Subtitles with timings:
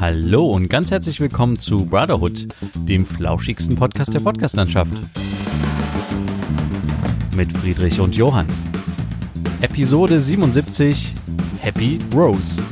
[0.00, 2.48] Hallo und ganz herzlich willkommen zu Brotherhood,
[2.88, 4.94] dem flauschigsten Podcast der Podcastlandschaft.
[7.36, 8.46] Mit Friedrich und Johann.
[9.60, 11.12] Episode 77
[11.60, 12.62] Happy Rose.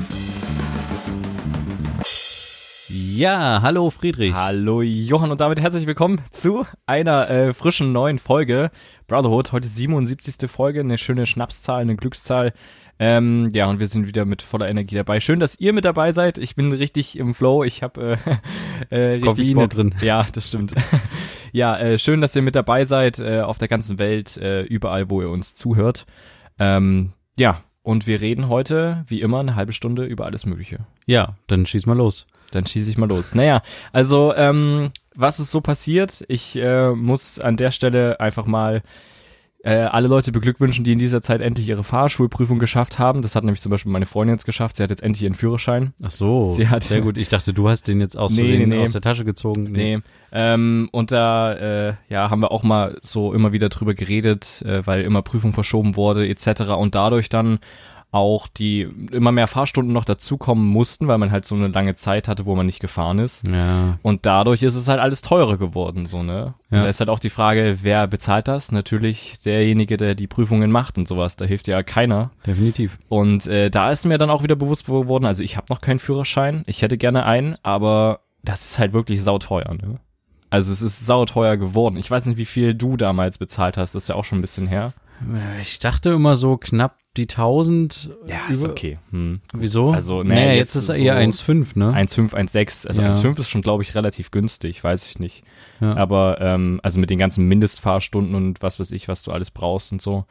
[2.88, 4.32] Ja, hallo Friedrich.
[4.32, 8.70] Hallo Johann und damit herzlich willkommen zu einer äh, frischen neuen Folge
[9.06, 9.52] Brotherhood.
[9.52, 10.50] Heute 77.
[10.50, 12.54] Folge, eine schöne Schnapszahl, eine Glückszahl.
[12.98, 15.20] Ähm, ja, und wir sind wieder mit voller Energie dabei.
[15.20, 16.38] Schön, dass ihr mit dabei seid.
[16.38, 17.62] Ich bin richtig im Flow.
[17.62, 18.18] Ich habe
[18.90, 19.70] äh, äh, richtig Koffeine Bock.
[19.70, 19.94] drin.
[20.00, 20.74] Ja, das stimmt.
[21.52, 25.10] ja, äh, schön, dass ihr mit dabei seid äh, auf der ganzen Welt, äh, überall,
[25.10, 26.06] wo ihr uns zuhört.
[26.58, 30.80] Ähm, ja, und wir reden heute, wie immer, eine halbe Stunde über alles Mögliche.
[31.06, 32.26] Ja, dann schieß mal los.
[32.50, 33.34] Dann schieße ich mal los.
[33.34, 33.62] Naja,
[33.92, 36.24] also ähm, was ist so passiert?
[36.28, 38.82] Ich äh, muss an der Stelle einfach mal
[39.68, 43.20] äh, alle Leute beglückwünschen, die in dieser Zeit endlich ihre Fahrschulprüfung geschafft haben.
[43.22, 44.76] Das hat nämlich zum Beispiel meine Freundin jetzt geschafft.
[44.76, 45.92] Sie hat jetzt endlich ihren Führerschein.
[46.02, 47.18] Ach so, Sie hat- sehr gut.
[47.18, 48.82] Ich dachte, du hast den jetzt aus Nee, Versehen nee, nee.
[48.82, 49.64] aus der Tasche gezogen.
[49.64, 49.98] Nee.
[50.32, 51.52] Ähm, und da
[51.88, 55.52] äh, ja, haben wir auch mal so immer wieder drüber geredet, äh, weil immer Prüfung
[55.52, 56.70] verschoben wurde etc.
[56.76, 57.58] Und dadurch dann
[58.10, 62.26] auch die immer mehr Fahrstunden noch dazukommen mussten, weil man halt so eine lange Zeit
[62.26, 63.46] hatte, wo man nicht gefahren ist.
[63.46, 66.54] Ja, Und dadurch ist es halt alles teurer geworden, so, ne?
[66.70, 66.78] Ja.
[66.78, 68.72] Und da ist halt auch die Frage, wer bezahlt das?
[68.72, 71.36] Natürlich derjenige, der die Prüfungen macht und sowas.
[71.36, 72.30] Da hilft ja keiner.
[72.46, 72.98] definitiv.
[73.10, 75.98] Und äh, da ist mir dann auch wieder bewusst geworden, also ich habe noch keinen
[75.98, 76.62] Führerschein.
[76.66, 80.00] Ich hätte gerne einen, aber das ist halt wirklich sauteuer, ne?
[80.50, 81.98] Also es ist sauteuer geworden.
[81.98, 83.94] Ich weiß nicht, wie viel du damals bezahlt hast.
[83.94, 84.94] Das ist ja auch schon ein bisschen her.
[85.60, 88.10] Ich dachte immer so knapp die 1000.
[88.50, 88.68] über-
[89.10, 89.40] Hm.
[89.52, 89.90] Wieso?
[89.90, 91.92] Also, nee, naja, jetzt jetzt ist ist eher so 1,5, ne?
[91.92, 92.86] 1,5, 1,6.
[92.86, 93.08] Also Ja.
[93.12, 95.42] 1,5 ist schon, glaube ich, relativ günstig, weiß ich nicht.
[95.80, 95.96] Ja.
[95.96, 99.90] Aber ähm, also mit den ganzen Mindestfahrstunden und was weiß ich, was du alles brauchst
[99.92, 100.24] und so.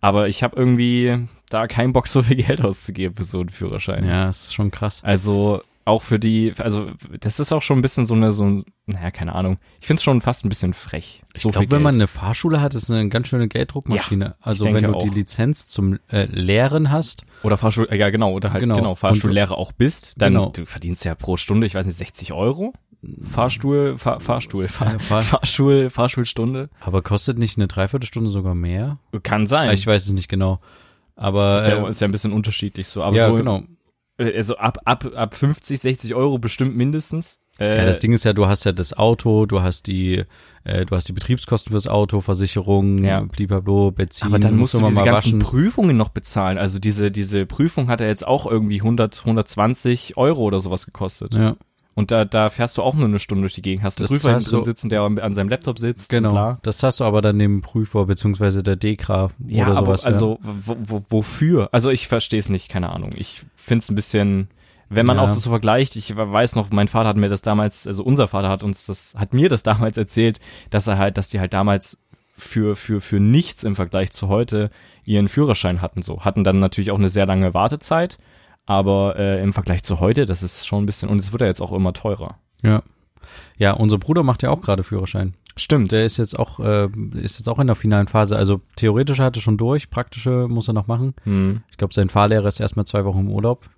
[0.00, 4.04] Aber ich habe irgendwie da keinen Bock, so viel Geld auszugeben für so einen Führerschein.
[4.06, 5.02] Ja, ist schon krass.
[5.04, 6.90] Also auch für die, also
[7.20, 9.58] das ist auch schon ein bisschen so eine, so ein, naja, keine Ahnung.
[9.80, 11.22] Ich finde es schon fast ein bisschen frech.
[11.36, 14.36] So ich glaube, wenn man eine Fahrschule hat, ist eine ganz schöne Gelddruckmaschine.
[14.40, 15.02] also denke wenn du auch.
[15.02, 18.76] die Lizenz zum äh, Lehren hast, Oder Fahrschul, äh, ja genau, oder halt Genau.
[18.76, 20.48] genau, Fahrschullehrer auch bist, dann Genau.
[20.50, 22.72] du verdienst ja pro Stunde, ich weiß nicht, 60 Euro?
[23.22, 26.70] Fahrstuhl, Fahr, Fahrstuhl, Fahr, Ja, Fahr- Fahrschul, Fahrschulstunde.
[26.80, 28.98] aber kostet nicht eine Dreiviertelstunde sogar mehr?
[29.22, 29.70] Kann sein.
[29.72, 30.60] Ich weiß es nicht genau.
[31.16, 33.02] Aber ist, ja, äh, ist ja ein bisschen unterschiedlich so.
[33.02, 33.62] Aber ja, so, genau.
[34.18, 37.38] Äh, also ab, ab, ab 50, 60 Euro bestimmt mindestens.
[37.58, 40.24] Äh, Ja, das Ding ist ja, du hast ja das Auto, du hast die,
[40.64, 43.20] äh, du hast die Betriebskosten fürs Auto, Versicherung, Ja.
[43.20, 44.26] bliblablub, Benzin.
[44.26, 45.38] aber dann musst du diese ganzen waschen.
[45.38, 46.58] Prüfungen noch bezahlen.
[46.58, 51.34] Also diese, diese Prüfung hat ja jetzt auch irgendwie 100, 120 Euro oder sowas gekostet.
[51.34, 51.54] Ja,
[51.94, 53.84] Und da, da fährst du auch nur eine Stunde durch die Gegend.
[53.84, 56.08] Hast einen Das Prüfer heißt drin sitzen, der an seinem Laptop sitzt.
[56.08, 56.56] genau.
[56.62, 60.04] Das hast du aber dann dem Prüfer beziehungsweise der Dekra Ja, oder aber sowas.
[60.04, 61.68] also wo, wo, wofür?
[61.72, 63.10] Also ich verstehe es nicht, keine Ahnung.
[63.16, 64.48] Ich find's ein bisschen,
[64.90, 65.22] wenn man Ja.
[65.22, 68.26] auch das so vergleicht, ich weiß noch, mein Vater hat mir das damals, also unser
[68.26, 70.40] Vater hat uns das, hat mir das damals erzählt,
[70.70, 71.96] dass er halt, dass die halt damals
[72.36, 74.70] für, für, für nichts im Vergleich zu heute
[75.04, 76.24] ihren Führerschein hatten so.
[76.24, 78.18] Hatten dann natürlich auch eine sehr lange Wartezeit,
[78.66, 81.48] aber äh, im Vergleich zu heute, das ist schon ein bisschen, und es wird ja
[81.48, 82.38] jetzt auch immer teurer.
[82.62, 82.82] Ja.
[83.58, 85.34] Ja, unser Bruder macht ja auch gerade Führerschein.
[85.56, 85.92] Stimmt.
[85.92, 88.36] Der ist jetzt auch, äh, ist jetzt auch in der finalen Phase.
[88.36, 91.14] Also theoretisch hat er schon durch, praktische muss er noch machen.
[91.24, 91.62] Hm.
[91.70, 93.68] Ich glaube, sein Fahrlehrer ist erstmal zwei Wochen im Urlaub.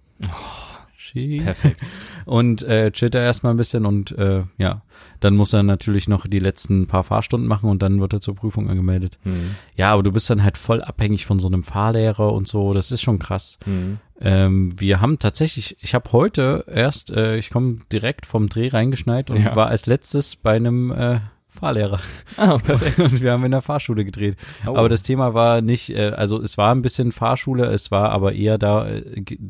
[1.15, 1.81] Perfekt.
[2.27, 4.83] Und äh, chillt er erstmal ein bisschen und äh, ja,
[5.21, 8.35] dann muss er natürlich noch die letzten paar Fahrstunden machen und dann wird er zur
[8.35, 9.19] Prüfung angemeldet.
[9.23, 9.55] Hm.
[9.77, 12.73] Ja, aber du bist dann halt voll abhängig von so einem Fahrlehrer und so.
[12.73, 13.59] Das ist schon krass.
[13.65, 13.99] Hm.
[14.21, 19.31] Ähm, wir haben tatsächlich, ich habe heute erst, äh, ich komme direkt vom Dreh reingeschneit
[19.31, 19.55] und Ja.
[19.55, 21.21] war als letztes bei einem äh,
[21.57, 22.01] Fahrlehrer.
[22.37, 22.99] Ah, perfekt.
[22.99, 24.37] Und wir haben in der Fahrschule gedreht.
[24.67, 24.77] Oh.
[24.77, 28.33] Aber das Thema war nicht, äh, also es war ein bisschen Fahrschule, es war aber
[28.33, 29.03] eher da, äh,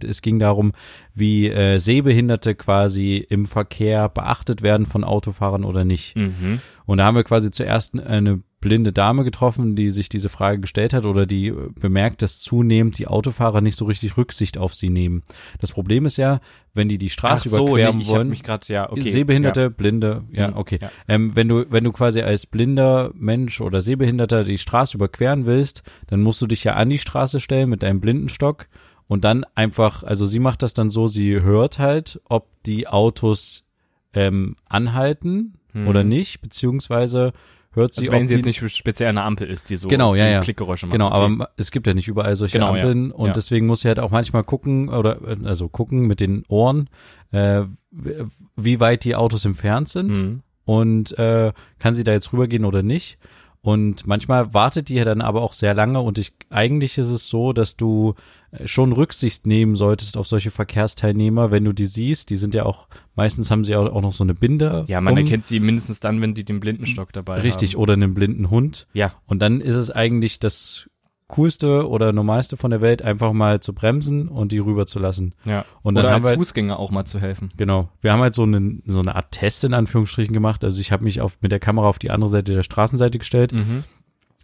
[0.05, 0.73] es ging darum,
[1.15, 6.17] wie äh, Sehbehinderte quasi im Verkehr beachtet werden von Autofahrern oder nicht.
[6.17, 6.61] Mhm.
[6.87, 10.93] Und da haben wir quasi zuerst eine blinde Dame getroffen, die sich diese Frage gestellt
[10.93, 14.89] hat oder die äh, bemerkt, dass zunehmend die Autofahrer nicht so richtig Rücksicht auf sie
[14.89, 15.23] nehmen.
[15.61, 16.41] Das Problem ist ja,
[16.75, 19.11] wenn die die Straße überqueren nee, wollen, mich gerade ja, okay.
[19.11, 19.69] Sehbehinderte, ja.
[19.69, 20.79] Blinde, ja, Mhm, okay.
[20.81, 20.91] ja.
[21.07, 25.83] Ähm, wenn du, wenn du quasi als blinder Mensch oder Sehbehinderter die Straße überqueren willst,
[26.07, 28.69] dann musst du dich ja an die Straße stellen mit deinem Blindenstock
[29.07, 33.65] und dann einfach, also sie macht das dann so, sie hört halt, ob die Autos
[34.15, 35.89] ähm, anhalten Mhm.
[35.89, 37.33] oder nicht, beziehungsweise
[37.77, 40.19] hört sie, Also wenn sie jetzt nicht speziell eine Ampel ist, die so, Genau, so
[40.19, 40.41] ja, ja.
[40.41, 40.93] Klickgeräusche macht.
[40.95, 41.15] Genau, okay.
[41.35, 42.83] aber es gibt ja nicht überall solche Genau, ja.
[42.83, 43.33] Ampeln und Ja.
[43.33, 46.89] deswegen muss sie halt auch manchmal gucken oder also gucken mit den Ohren,
[47.31, 47.63] äh,
[48.57, 50.43] wie weit die Autos entfernt sind Mhm.
[50.65, 53.19] und äh, kann sie da jetzt rübergehen oder nicht.
[53.67, 57.53] Und manchmal wartet die dann aber auch sehr lange und ich, eigentlich ist es so,
[57.53, 58.15] dass du
[58.53, 62.31] äh, schon Rücksicht nehmen solltest auf solche Verkehrsteilnehmer, wenn du die siehst.
[62.31, 62.87] Die sind ja auch,
[63.17, 64.85] meistens haben sie auch, auch noch so eine Binde.
[64.87, 65.19] Ja, man um.
[65.19, 67.81] erkennt sie mindestens dann, wenn die den Blindenstock dabei Richtig, haben.
[67.81, 68.87] oder einen blinden Hund.
[68.93, 69.15] Ja.
[69.27, 70.89] Und dann ist es eigentlich das
[71.29, 75.35] coolste oder normalste von der Welt, einfach mal zu bremsen und die rüberzulassen.
[75.45, 75.65] Ja.
[75.83, 77.51] Und dann Oder haben als wir- Fußgänger auch mal zu helfen.
[77.57, 77.89] Genau.
[78.01, 80.63] Wir haben halt so eine, so eine Art Test in Anführungsstrichen gemacht.
[80.63, 83.53] Also ich habe mich auf, mit der Kamera auf die andere Seite der Straßenseite gestellt
[83.53, 83.83] Mhm.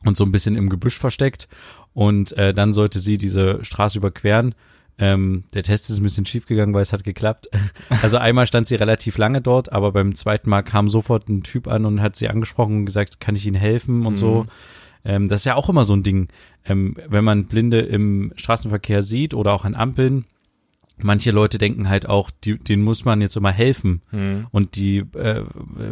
[0.05, 1.49] und so ein bisschen im Gebüsch versteckt.
[1.94, 4.55] Und äh, dann sollte sie diese Straße überqueren.
[4.99, 7.49] Ähm, der Test ist ein bisschen schief gegangen, weil es hat geklappt.
[8.02, 11.69] Also einmal stand sie relativ lange dort, aber beim zweiten Mal kam sofort ein Typ
[11.69, 14.46] an und hat sie angesprochen und gesagt, kann ich Ihnen helfen und so.
[15.05, 16.29] Ähm, das ist ja auch immer so ein Ding,
[16.65, 20.25] ähm, wenn man Blinde im Straßenverkehr sieht oder auch an Ampeln.
[20.99, 24.47] Manche Leute denken halt auch, die, denen muss man jetzt immer helfen Mhm.
[24.53, 25.43] und die, äh,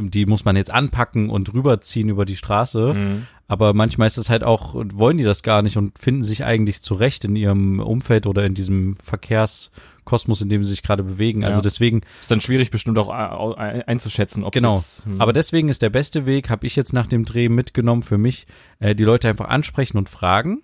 [0.03, 2.95] die muss man jetzt anpacken und rüberziehen über die Straße.
[2.95, 3.27] Mhm.
[3.49, 6.83] Aber manchmal ist es halt auch, wollen die das gar nicht und finden sich eigentlich
[6.83, 8.97] zurecht in ihrem Umfeld oder in diesem
[10.11, 11.45] Verkehrskosmos, in dem sie sich gerade bewegen.
[11.45, 11.63] Also Ja.
[11.63, 14.77] deswegen, Ist dann schwierig bestimmt auch äh, ein- einzuschätzen, ob genau.
[14.77, 15.21] Jetzt, hm.
[15.21, 18.47] Aber deswegen ist der beste Weg, habe ich jetzt nach dem Dreh mitgenommen für mich,
[18.81, 20.63] äh, die Leute einfach ansprechen und fragen.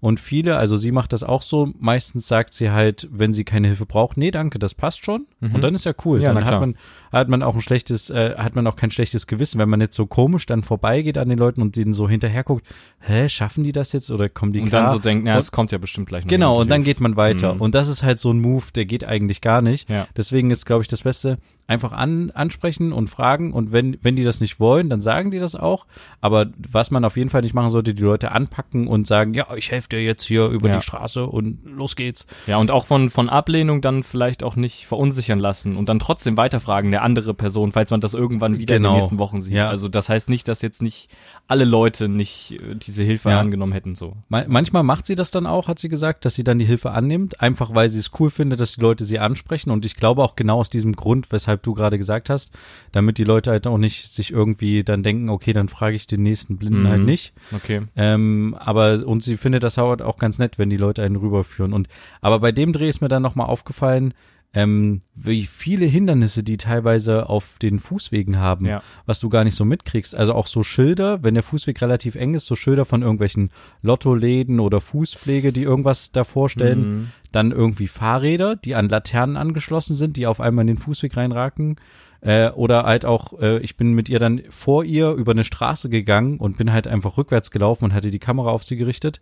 [0.00, 3.66] Und viele, also sie macht das auch so, meistens sagt sie halt, wenn sie keine
[3.66, 5.26] Hilfe braucht, nee, danke, das passt schon.
[5.40, 5.56] Mhm.
[5.56, 6.22] Und dann ist ja cool.
[6.22, 6.76] Ja, dann hat man,
[7.10, 9.96] hat man auch ein schlechtes, äh, hat man auch kein schlechtes Gewissen, wenn man jetzt
[9.96, 12.64] so komisch dann vorbeigeht an den Leuten und denen so hinterher guckt,
[13.00, 14.84] hä, schaffen die das jetzt oder kommen die und klar?
[14.86, 16.30] dann so denken, ja, Und- es kommt ja bestimmt gleich noch.
[16.30, 16.98] Genau, und dann hilft.
[16.98, 17.54] geht man weiter.
[17.54, 17.60] Mhm.
[17.60, 19.90] Und das ist halt so ein Move, der geht eigentlich gar nicht.
[19.90, 20.06] Ja.
[20.16, 23.52] Deswegen ist, glaube ich, das Beste, einfach an, ansprechen und fragen.
[23.52, 25.86] Und wenn, wenn die das nicht wollen, dann sagen die das auch.
[26.20, 29.46] Aber was man auf jeden Fall nicht machen sollte, die Leute anpacken und sagen, ja,
[29.54, 30.76] ich helfe dir jetzt hier über Ja.
[30.76, 32.26] die Straße und los geht's.
[32.46, 36.36] Ja, und auch von, von Ablehnung dann vielleicht auch nicht verunsichern lassen und dann trotzdem
[36.38, 38.94] weiterfragen der andere Person, falls man das irgendwann wieder in Genau.
[38.94, 39.52] den nächsten Wochen sieht.
[39.54, 39.68] Ja.
[39.68, 41.10] Also das heißt nicht, dass jetzt nicht
[41.50, 43.40] alle Leute nicht äh, diese Hilfe Ja.
[43.40, 44.16] angenommen hätten, so.
[44.28, 46.90] Ma- Manchmal macht sie das dann auch, hat sie gesagt, dass sie dann die Hilfe
[46.90, 49.70] annimmt, einfach weil sie es cool findet, dass die Leute sie ansprechen.
[49.70, 52.52] Und ich glaube auch genau aus diesem Grund, weshalb du gerade gesagt hast,
[52.92, 56.22] damit die Leute halt auch nicht sich irgendwie dann denken, okay, dann frage ich den
[56.22, 56.88] nächsten Blinden Mhm.
[56.88, 57.32] halt nicht.
[57.56, 57.80] Okay.
[57.96, 61.72] Ähm, aber und sie findet das halt auch ganz nett, wenn die Leute einen rüberführen.
[61.72, 61.88] Und
[62.20, 64.12] aber bei dem Dreh ist mir dann nochmal aufgefallen,
[64.54, 68.82] ähm, wie viele Hindernisse die teilweise auf den Fußwegen haben, Ja.
[69.04, 70.16] was du gar nicht so mitkriegst.
[70.16, 73.50] Also auch so Schilder, wenn der Fußweg relativ eng ist, so Schilder von irgendwelchen
[73.82, 76.80] Lottoläden oder Fußpflege, die irgendwas davor stellen.
[77.00, 77.06] Mhm.
[77.30, 81.76] Dann irgendwie Fahrräder, die an Laternen angeschlossen sind, die auf einmal in den Fußweg reinraken.
[82.20, 85.88] Äh, oder halt auch, äh, ich bin mit ihr dann vor ihr über eine Straße
[85.88, 89.20] gegangen und bin halt einfach rückwärts gelaufen und hatte die Kamera auf sie gerichtet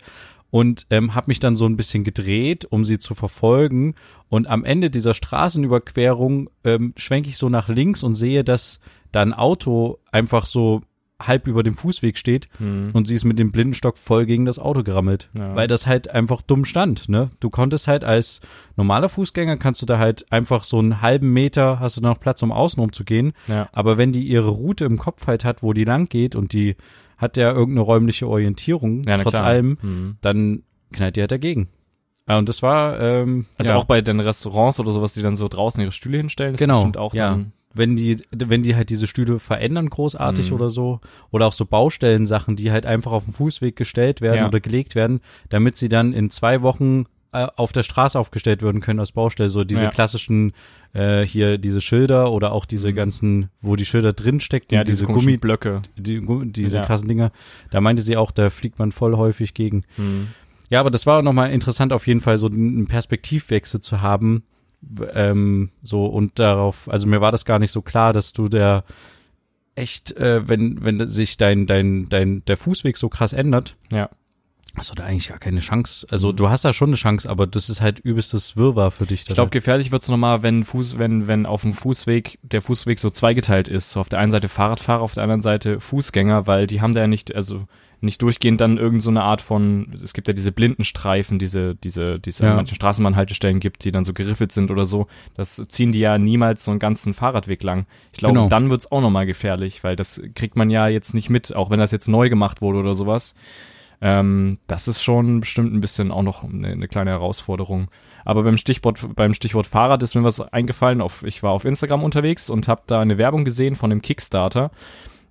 [0.56, 3.94] und ähm, habe mich dann so ein bisschen gedreht, um sie zu verfolgen.
[4.28, 8.80] Und am Ende dieser Straßenüberquerung ähm, schwenke ich so nach links und sehe, dass
[9.12, 10.80] da ein Auto einfach so
[11.22, 12.90] halb über dem Fußweg steht Mhm.
[12.92, 15.54] und sie ist mit dem Blindenstock voll gegen das Auto gerammelt, Ja.
[15.54, 17.30] weil das halt einfach dumm stand, ne?
[17.40, 18.42] Du konntest halt als
[18.76, 22.42] normaler Fußgänger kannst du da halt einfach so einen halben Meter hast du noch Platz,
[22.42, 23.68] um außenrum zu gehen, Ja.
[23.72, 26.76] aber wenn die ihre Route im Kopf halt hat, wo die lang geht und die
[27.16, 29.46] hat ja irgendeine räumliche Orientierung, Ja, trotz klar.
[29.46, 30.16] allem, Mhm.
[30.20, 31.68] dann knallt die halt dagegen.
[32.28, 35.46] Und das war, ähm, Also ja, auch bei den Restaurants oder sowas, die dann so
[35.48, 37.30] draußen ihre Stühle hinstellen, ist Genau, auch ja.
[37.30, 37.52] dann.
[37.72, 40.56] wenn die, wenn die halt diese Stühle verändern großartig Mhm.
[40.56, 44.48] oder so, oder auch so Baustellensachen, die halt einfach auf dem Fußweg gestellt werden Ja.
[44.48, 45.20] oder gelegt werden,
[45.50, 47.04] damit sie dann in zwei Wochen
[47.56, 49.90] auf der Straße aufgestellt werden können als Baustelle, so diese Ja.
[49.90, 50.52] klassischen
[50.92, 52.94] äh, hier diese Schilder oder auch diese Mhm.
[52.94, 55.82] ganzen, wo die Schilder drin stecken, Ja, diese, diese komischen Gummi, Blöcke.
[55.96, 56.20] die,
[56.52, 56.84] diese Ja.
[56.86, 57.32] krassen Dinger.
[57.70, 59.84] Da meinte sie auch, da fliegt man voll häufig gegen.
[59.98, 60.28] Mhm.
[60.70, 64.42] Ja, aber das war nochmal interessant, auf jeden Fall so einen Perspektivwechsel zu haben.
[65.14, 68.84] Ähm, so und darauf, also mir war das gar nicht so klar, dass du der
[69.74, 74.08] echt, äh, wenn, wenn sich dein, dein, dein, der Fußweg so krass ändert, Ja.
[74.76, 76.06] Hast du da eigentlich gar keine Chance.
[76.10, 79.24] Also du hast da schon eine Chance, aber das ist halt übelstes Wirrwarr für dich.
[79.26, 83.10] Ich glaube, gefährlich wird's nochmal, wenn Fuß, wenn, wenn auf dem Fußweg der Fußweg so
[83.10, 83.90] zweigeteilt ist.
[83.92, 87.00] So auf der einen Seite Fahrradfahrer, auf der anderen Seite Fußgänger, weil die haben da
[87.00, 87.64] ja nicht, also
[88.02, 92.18] nicht durchgehend dann irgend so eine Art von, es gibt ja diese Blindenstreifen, diese, diese,
[92.20, 92.50] die es Ja.
[92.50, 95.06] an manchen Straßenbahnhaltestellen gibt, die dann so geriffelt sind oder so.
[95.34, 97.86] Das ziehen die ja niemals so einen ganzen Fahrradweg lang.
[98.12, 98.48] Ich glaube, Genau.
[98.50, 101.78] dann wird's auch nochmal gefährlich, weil das kriegt man ja jetzt nicht mit, auch wenn
[101.80, 103.34] das jetzt neu gemacht wurde oder sowas.
[104.00, 107.88] Ähm, das ist schon bestimmt ein bisschen auch noch eine, eine kleine Herausforderung.
[108.24, 111.00] Aber beim Stichwort, beim Stichwort Fahrrad ist mir was eingefallen.
[111.00, 114.70] Auf, ich war auf Instagram unterwegs und habe da eine Werbung gesehen von einem Kickstarter,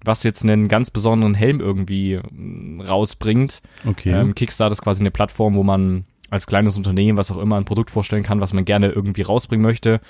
[0.04, 3.62] was jetzt einen ganz besonderen Helm irgendwie mm, rausbringt.
[3.86, 4.12] Okay.
[4.12, 7.66] Ähm, Kickstarter ist quasi eine Plattform, wo man als kleines Unternehmen, was auch immer, ein
[7.66, 10.02] Produkt vorstellen kann, was man gerne irgendwie rausbringen möchte.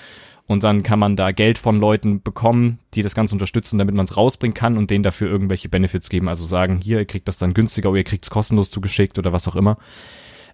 [0.47, 4.05] Und dann kann man da Geld von Leuten bekommen, die das Ganze unterstützen, damit man
[4.05, 6.29] es rausbringen kann und denen dafür irgendwelche Benefits geben.
[6.29, 9.33] Also sagen, hier, ihr kriegt das dann günstiger oder ihr kriegt es kostenlos zugeschickt oder
[9.33, 9.77] was auch immer.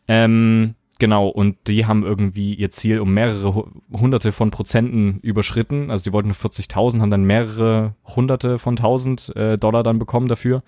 [0.08, 5.91] Ähm, genau, und die haben irgendwie ihr Ziel um mehrere hunderte von Prozenten überschritten.
[5.91, 10.63] Also die wollten 40.000, haben dann mehrere hunderte von tausend äh, Dollar dann bekommen dafür.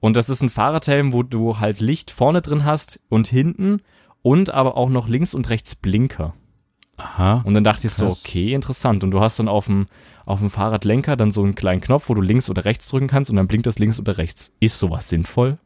[0.00, 3.80] Und das ist ein Fahrradhelm, wo du halt Licht vorne drin hast und hinten
[4.24, 6.32] und aber auch noch links und rechts Blinker.
[6.96, 7.42] Aha.
[7.44, 9.04] Und dann dachte ich so, okay, interessant.
[9.04, 9.86] Und du hast dann auf dem,
[10.24, 13.30] auf dem Fahrradlenker dann so einen kleinen Knopf, wo du links oder rechts drücken kannst
[13.30, 14.50] und dann blinkt das links oder rechts.
[14.60, 15.58] Ist sowas sinnvoll?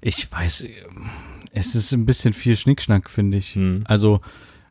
[0.00, 0.64] Ich weiß,
[1.52, 3.56] es ist ein bisschen viel Schnickschnack, finde ich.
[3.56, 3.82] Hm.
[3.84, 4.20] Also,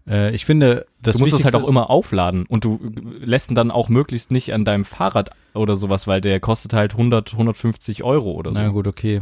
[0.07, 2.79] äh, ich finde, das du musst es halt Wichtigste auch immer aufladen und du
[3.19, 6.93] lässt ihn dann auch möglichst nicht an deinem Fahrrad oder sowas, weil der kostet halt
[6.93, 8.57] 100, 150 Euro oder so.
[8.57, 9.21] Na gut, okay.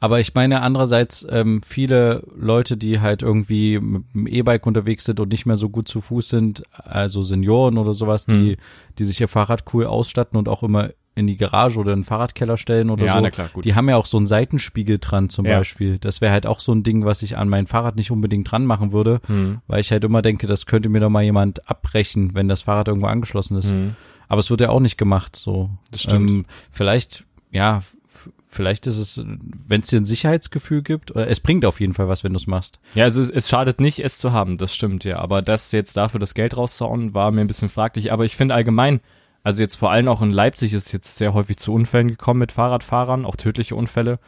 [0.00, 5.18] Aber ich meine andererseits ähm, viele Leute, die halt irgendwie mit dem E-Bike unterwegs sind
[5.18, 8.56] und nicht mehr so gut zu Fuß sind, also Senioren oder sowas, die, Hm.
[8.98, 12.04] die sich ihr Fahrrad cool ausstatten und auch immer in die Garage oder in den
[12.04, 13.20] Fahrradkeller stellen oder Ja, so.
[13.20, 13.64] na klar, gut.
[13.64, 15.58] Die haben ja auch so einen Seitenspiegel dran zum Ja.
[15.58, 15.98] Beispiel.
[15.98, 18.64] Das wäre halt auch so ein Ding, was ich an mein Fahrrad nicht unbedingt dran
[18.66, 19.58] machen würde, Hm.
[19.66, 22.86] weil ich halt immer denke, das könnte mir doch mal jemand abbrechen, wenn das Fahrrad
[22.86, 23.72] irgendwo angeschlossen ist.
[23.72, 23.96] Hm.
[24.28, 25.70] Aber es wird ja auch nicht gemacht, so.
[25.90, 26.30] Das stimmt.
[26.30, 27.82] Ähm, vielleicht, ja,
[28.48, 32.08] vielleicht ist es, wenn es dir ein Sicherheitsgefühl gibt, oder es bringt auf jeden Fall
[32.08, 32.80] was, wenn du es machst.
[32.94, 35.18] Ja, also es, es schadet nicht, es zu haben, das stimmt ja.
[35.18, 38.10] Aber das jetzt dafür das Geld rauszuhauen, war mir ein bisschen fraglich.
[38.10, 39.00] Aber ich finde allgemein,
[39.44, 42.52] also jetzt vor allem auch in Leipzig ist jetzt sehr häufig zu Unfällen gekommen mit
[42.52, 44.18] Fahrradfahrern, auch tödliche Unfälle.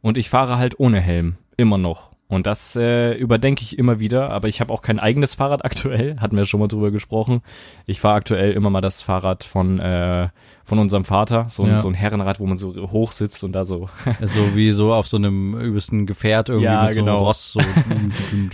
[0.00, 2.15] Und ich fahre halt ohne Helm, immer noch.
[2.28, 6.16] Und das äh, überdenke ich immer wieder, aber ich habe auch kein eigenes Fahrrad aktuell,
[6.20, 7.40] hatten wir schon mal drüber gesprochen.
[7.86, 10.28] Ich fahre aktuell immer mal das Fahrrad von, äh,
[10.64, 11.80] von unserem Vater, so ein, Ja.
[11.80, 13.88] so ein Herrenrad, wo man so hoch sitzt und da so
[14.20, 17.24] Also wie so auf so einem übelsten Gefährt irgendwie Ja, mit so einem genau.
[17.26, 17.52] Ross.
[17.52, 17.60] So.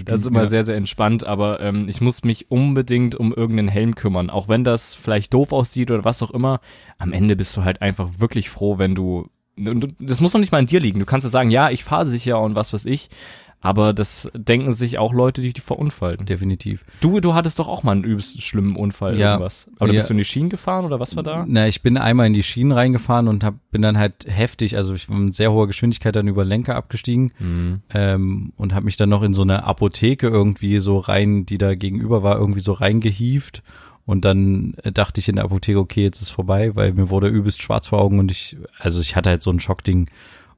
[0.05, 0.49] Das ist immer ja.
[0.51, 4.29] sehr, sehr entspannt, aber ähm, ich muss mich unbedingt um irgendeinen Helm kümmern.
[4.29, 6.61] Auch wenn das vielleicht doof aussieht oder was auch immer.
[6.99, 9.29] Am Ende bist du halt einfach wirklich froh, wenn du.
[9.57, 11.01] und du- Das muss doch nicht mal an dir liegen.
[11.01, 13.09] Du kannst ja sagen, ja, ich fahre sicher und was weiß ich.
[13.65, 16.27] Aber das denken sich auch Leute, die die verunfallen.
[16.27, 16.85] Definitiv.
[17.01, 19.35] Du, du hattest doch auch mal einen übelst schlimmen Unfall Ja.
[19.35, 19.71] irgendwas.
[19.79, 20.01] Aber Ja.
[20.01, 21.45] bist du in die Schienen gefahren oder was war da?
[21.47, 24.95] Na, ich bin einmal in die Schienen reingefahren und hab, bin dann halt heftig, also
[24.95, 27.83] ich war mit sehr hoher Geschwindigkeit dann über Lenker abgestiegen Mhm.
[27.95, 31.77] ähm, und habe mich dann noch in so eine Apotheke irgendwie so rein, die da
[31.77, 33.63] gegenüber war, irgendwie so reingehieft.
[34.05, 37.63] Und dann dachte ich in der Apotheke, okay, jetzt ist vorbei, weil mir wurde übelst
[37.63, 40.09] schwarz vor Augen und ich, also ich hatte halt so ein Schockding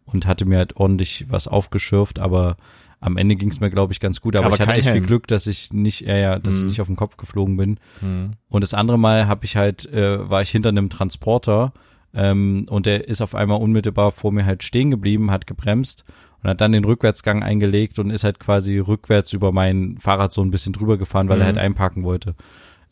[0.06, 2.56] und hatte mir halt ordentlich was aufgeschürft, aber
[3.04, 4.34] am Ende ging es mir, glaube ich, ganz gut.
[4.34, 5.06] Aber, Aber ich hatte echt viel Helm.
[5.06, 6.66] Glück, dass ich nicht, ja, ja, dass ich Mhm.
[6.68, 7.78] nicht auf den Kopf geflogen bin.
[8.00, 8.30] Mhm.
[8.48, 11.72] Und das andere Mal habe ich halt, äh, war ich hinter einem Transporter
[12.14, 16.04] ähm, und der ist auf einmal unmittelbar vor mir halt stehen geblieben, hat gebremst
[16.42, 20.40] und hat dann den Rückwärtsgang eingelegt und ist halt quasi rückwärts über mein Fahrrad so
[20.42, 21.48] ein bisschen drüber gefahren, weil er Mhm.
[21.48, 22.34] halt einparken wollte.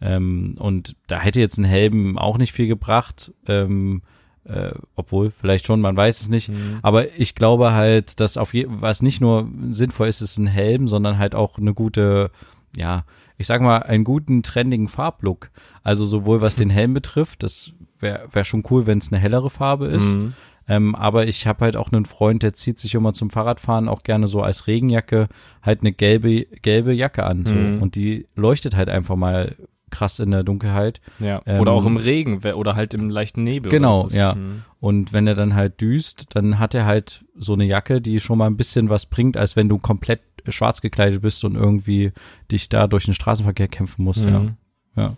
[0.01, 4.03] Ähm, und da hätte jetzt ein Helm auch nicht viel gebracht, ähm,
[4.45, 6.49] äh, obwohl vielleicht schon, man weiß es nicht.
[6.49, 6.79] Mhm.
[6.83, 10.89] Aber ich glaube halt, dass auf je, was nicht nur sinnvoll ist, ist ein Helm,
[10.89, 12.31] sondern halt auch eine gute,
[12.77, 13.05] ja,
[13.39, 15.51] ich sag mal, einen guten trendigen Farblook.
[15.83, 19.51] Also sowohl was den Helm betrifft, das wäre wär schon cool, wenn es eine hellere
[19.51, 20.15] Farbe ist.
[20.15, 20.35] Mhm.
[20.69, 24.05] Ähm, aber ich habe halt auch einen Freund, der zieht sich immer zum Fahrradfahren auch
[24.05, 25.29] gerne so als Regenjacke
[25.61, 27.45] halt eine gelbe, gelbe Jacke an.
[27.47, 27.55] So.
[27.55, 27.83] Mhm.
[27.83, 29.57] Und die leuchtet halt einfach mal
[29.93, 31.01] krass in der Dunkelheit.
[31.21, 31.41] Ja.
[31.47, 33.71] Ähm, oder auch im Regen oder halt im leichten Nebel.
[33.71, 34.35] Genau, ja.
[34.35, 34.63] Mhm.
[34.81, 38.39] Und wenn er dann halt düst, dann hat er halt so eine Jacke, die schon
[38.39, 42.11] mal ein bisschen was bringt, als wenn du komplett schwarz gekleidet bist und irgendwie
[42.51, 44.25] dich da durch den Straßenverkehr kämpfen musst.
[44.25, 44.41] Ja.
[44.41, 44.57] Mhm.
[44.97, 45.15] Ja.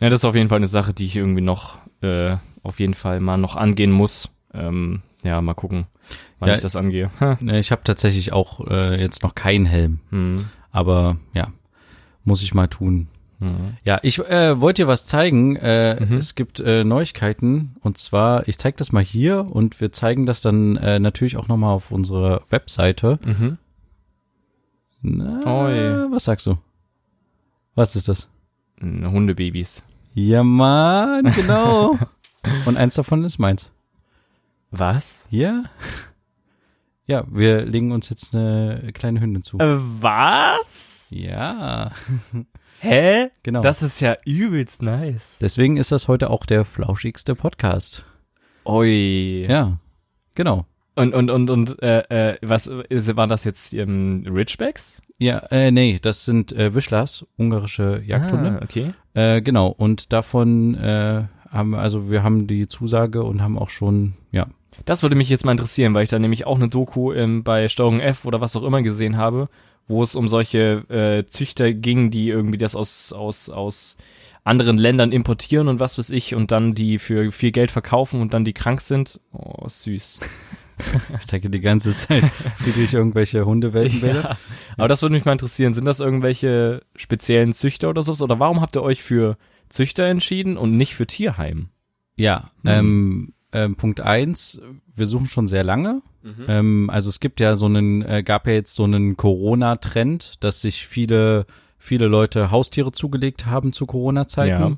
[0.00, 2.94] Ja, das ist auf jeden Fall eine Sache, die ich irgendwie noch äh, auf jeden
[2.94, 4.30] Fall mal noch angehen muss.
[4.52, 5.86] Ähm, ja, mal gucken,
[6.38, 6.54] wann Ja.
[6.54, 7.10] ich das angehe.
[7.40, 10.46] Ne, Ich habe tatsächlich auch äh, jetzt noch keinen Helm, hm.
[10.72, 11.48] aber ja,
[12.24, 13.08] muss ich mal tun.
[13.40, 13.76] Mhm.
[13.84, 15.56] Ja, ich äh, wollte dir was zeigen.
[15.56, 16.16] Äh, Mhm.
[16.18, 20.40] Es gibt äh, Neuigkeiten und zwar, ich zeige das mal hier und wir zeigen das
[20.42, 23.18] dann äh, natürlich auch nochmal auf unserer Webseite.
[23.24, 23.58] Mhm.
[25.02, 26.10] Na, Oi.
[26.12, 26.58] was sagst du?
[27.74, 28.28] Was ist das?
[28.80, 29.82] Hm, Hundebabys.
[30.12, 31.98] Ja, Mann, genau.
[32.66, 33.70] und eins davon ist meins.
[34.70, 35.24] Was?
[35.30, 35.64] Ja?
[37.06, 39.58] Ja, wir legen uns jetzt eine kleine Hündin zu.
[39.58, 41.06] Äh, was?
[41.10, 41.90] Ja,
[42.82, 43.28] Hä?
[43.42, 43.60] genau.
[43.60, 45.36] Das ist ja übelst nice.
[45.38, 48.06] Deswegen ist das heute auch der flauschigste Podcast.
[48.64, 49.46] Oi.
[49.46, 49.78] Ja,
[50.34, 50.64] genau.
[50.96, 55.02] Und, und, und, und, äh, äh, was, ist, waren das jetzt ähm, Ridgebacks?
[55.18, 58.60] Ja, äh, nee, das sind äh, Wischlers, ungarische Jagdhunde.
[58.60, 58.94] Ah, okay.
[59.12, 63.68] Äh, genau, und davon äh, haben wir, also wir haben die Zusage und haben auch
[63.68, 64.46] schon, ja,
[64.86, 67.68] Das würde mich jetzt mal interessieren, weil ich da nämlich auch eine Doku ähm, bei
[67.68, 69.50] Steuerung F oder was auch immer gesehen habe,
[69.90, 73.96] wo es um solche äh, Züchter ging, die irgendwie das aus, aus, aus
[74.44, 78.32] anderen Ländern importieren und was weiß ich und dann die für viel Geld verkaufen und
[78.32, 79.20] dann die krank sind.
[79.32, 80.18] Oh, süß.
[81.18, 82.24] Ich zeige die ganze Zeit
[82.56, 84.22] Friedrich irgendwelche Hundewelpenbilder.
[84.22, 84.38] Ja.
[84.78, 85.74] Aber das würde mich mal interessieren.
[85.74, 88.22] Sind das irgendwelche speziellen Züchter oder sowas?
[88.22, 89.36] Oder warum habt ihr euch für
[89.68, 91.68] Züchter entschieden und nicht für Tierheim?
[92.16, 92.70] Ja, Mhm.
[92.70, 94.62] ähm, ähm, Punkt eins,
[94.96, 96.00] wir suchen schon sehr lange.
[96.48, 100.60] Ähm, also es gibt ja so einen, äh, gab ja jetzt so einen Corona-Trend, dass
[100.60, 101.46] sich viele,
[101.78, 104.62] viele Leute Haustiere zugelegt haben zu Corona-Zeiten.
[104.62, 104.76] Ja.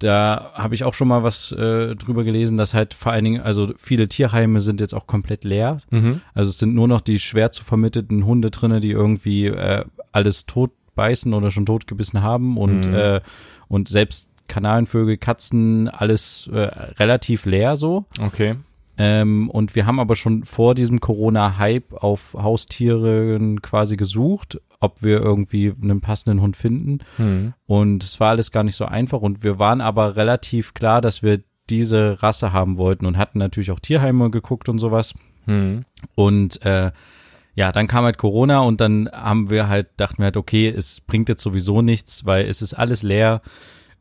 [0.00, 3.42] Da habe ich auch schon mal was äh, drüber gelesen, dass halt vor allen Dingen,
[3.42, 5.78] also viele Tierheime sind jetzt auch komplett leer.
[5.90, 6.22] Mhm.
[6.32, 10.46] Also es sind nur noch die schwer zu vermittelten Hunde drinne, die irgendwie äh, alles
[10.46, 12.94] tot beißen oder schon tot gebissen haben und Mhm.
[12.94, 13.20] äh,
[13.68, 16.58] und selbst Kanalenvögel, Katzen, alles äh,
[16.98, 18.06] relativ leer so.
[18.20, 18.56] Okay.
[19.02, 25.20] Ähm, und wir haben aber schon vor diesem Corona-Hype auf Haustieren quasi gesucht, ob wir
[25.22, 26.98] irgendwie einen passenden Hund finden.
[27.16, 27.54] Mhm.
[27.64, 29.22] Und es war alles gar nicht so einfach.
[29.22, 31.40] Und wir waren aber relativ klar, dass wir
[31.70, 35.14] diese Rasse haben wollten und hatten natürlich auch Tierheime geguckt und sowas.
[35.46, 35.86] Mhm.
[36.14, 36.90] Und äh,
[37.54, 41.00] ja, dann kam halt Corona und dann haben wir halt, dachten wir halt, okay, es
[41.00, 43.40] bringt jetzt sowieso nichts, weil es ist alles leer.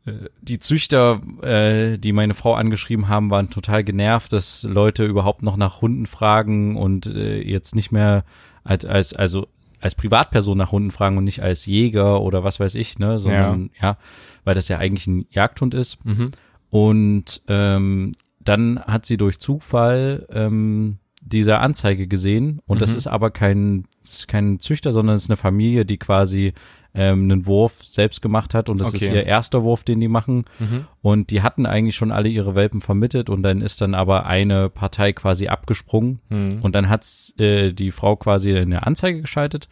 [0.05, 5.43] Äh, Die Züchter, äh, die meine Frau angeschrieben haben, waren total genervt, dass Leute überhaupt
[5.43, 8.23] noch nach Hunden fragen und äh, jetzt nicht mehr
[8.63, 9.47] als, als also
[9.81, 13.69] als Privatperson nach Hunden fragen und nicht als Jäger oder was weiß ich, ne, sondern
[13.81, 13.97] ja,
[14.43, 16.03] weil das ja eigentlich ein Jagdhund ist.
[16.05, 16.31] Mhm.
[16.69, 22.97] Und ähm, dann hat sie durch Zufall ähm, diese Anzeige gesehen und das Mhm.
[22.97, 26.53] ist aber kein, das kein Züchter, sondern es ist eine Familie, die quasi
[26.99, 29.15] ähm, einen Wurf selbst gemacht hat und das ist Okay.
[29.15, 30.85] ihr erster Wurf, den die machen Mhm.
[31.01, 34.69] und die hatten eigentlich schon alle ihre Welpen vermittelt und dann ist dann aber eine
[34.69, 36.49] Partei quasi abgesprungen Mhm.
[36.61, 37.05] und dann hat
[37.37, 39.69] äh, die Frau quasi eine Anzeige geschaltet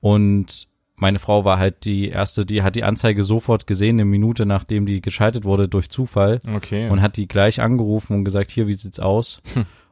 [0.00, 0.68] und
[1.00, 4.84] meine Frau war halt die erste, die hat die Anzeige sofort gesehen, eine Minute nachdem
[4.84, 6.88] die geschaltet wurde durch Zufall Okay.
[6.90, 9.40] und hat die gleich angerufen und gesagt, hier, wie sieht's aus?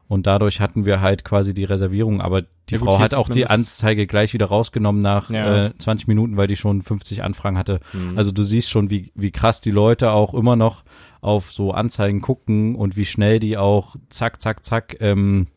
[0.08, 3.14] Und dadurch hatten wir halt quasi die Reservierung, aber die Ja gut, Frau hier hat
[3.14, 5.66] auch die Anzeige gleich wieder rausgenommen nach Ja.
[5.66, 7.80] äh, 20 Minuten, weil die schon 50 Anfragen hatte.
[7.92, 8.16] Mhm.
[8.16, 10.84] Also du siehst schon, wie, wie krass die Leute auch immer noch
[11.20, 15.48] auf so Anzeigen gucken und wie schnell die auch zack, zack, zack ähm,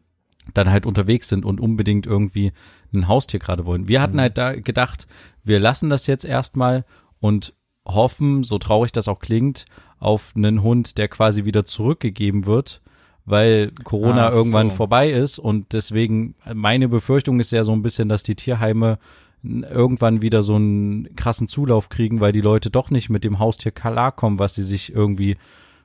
[0.55, 2.51] dann halt unterwegs sind und unbedingt irgendwie
[2.91, 3.87] ein Haustier gerade wollen.
[3.87, 4.21] Wir hatten Mhm.
[4.21, 5.05] halt da gedacht,
[5.43, 6.85] wir lassen das jetzt erstmal
[7.19, 7.53] und
[7.87, 9.65] hoffen, so traurig das auch klingt,
[9.99, 12.81] auf einen Hund, der quasi wieder zurückgegeben wird,
[13.29, 14.75] weil Corona Ach irgendwann so.
[14.77, 18.97] vorbei ist und deswegen meine Befürchtung ist ja so ein bisschen, dass die Tierheime
[19.43, 23.71] irgendwann wieder so einen krassen Zulauf kriegen, weil die Leute doch nicht mit dem Haustier
[23.71, 25.37] klarkommen, was sie sich irgendwie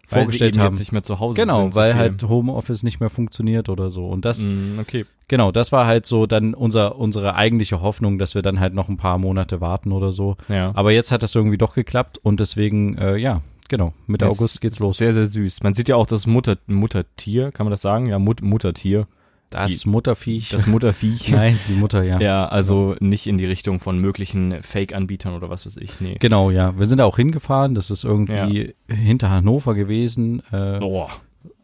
[0.08, 0.72] Weil vorgestellt sie eben haben.
[0.72, 1.74] jetzt nicht mehr zu Hause Genau, sind.
[1.76, 4.08] weil halt Homeoffice nicht mehr funktioniert oder so.
[4.08, 5.06] Und das, Mhm, okay.
[5.28, 8.88] genau, das war halt so dann unser, unsere eigentliche Hoffnung, dass wir dann halt noch
[8.88, 10.36] ein paar Monate warten oder so.
[10.48, 10.72] Ja.
[10.74, 14.60] Aber jetzt hat das irgendwie doch geklappt und deswegen, äh, ja, genau, Mitte Das August
[14.60, 14.98] geht's los.
[14.98, 15.62] Sehr, sehr süß.
[15.62, 18.06] Man sieht ja auch das Mutter, Muttertier, kann man das sagen?
[18.06, 19.06] Ja, Mut, Muttertier.
[19.50, 20.48] Das Mutterviech.
[20.50, 21.28] Das Mutterviech.
[21.30, 22.18] Nein, die Mutter, ja.
[22.20, 26.00] Ja, also nicht in die Richtung von möglichen Fake-Anbietern oder was weiß ich.
[26.00, 26.16] Nee.
[26.18, 26.76] Genau, ja.
[26.76, 27.74] Wir sind da auch hingefahren.
[27.74, 30.42] Das ist irgendwie hinter Hannover gewesen.
[30.50, 31.10] Äh, Boah.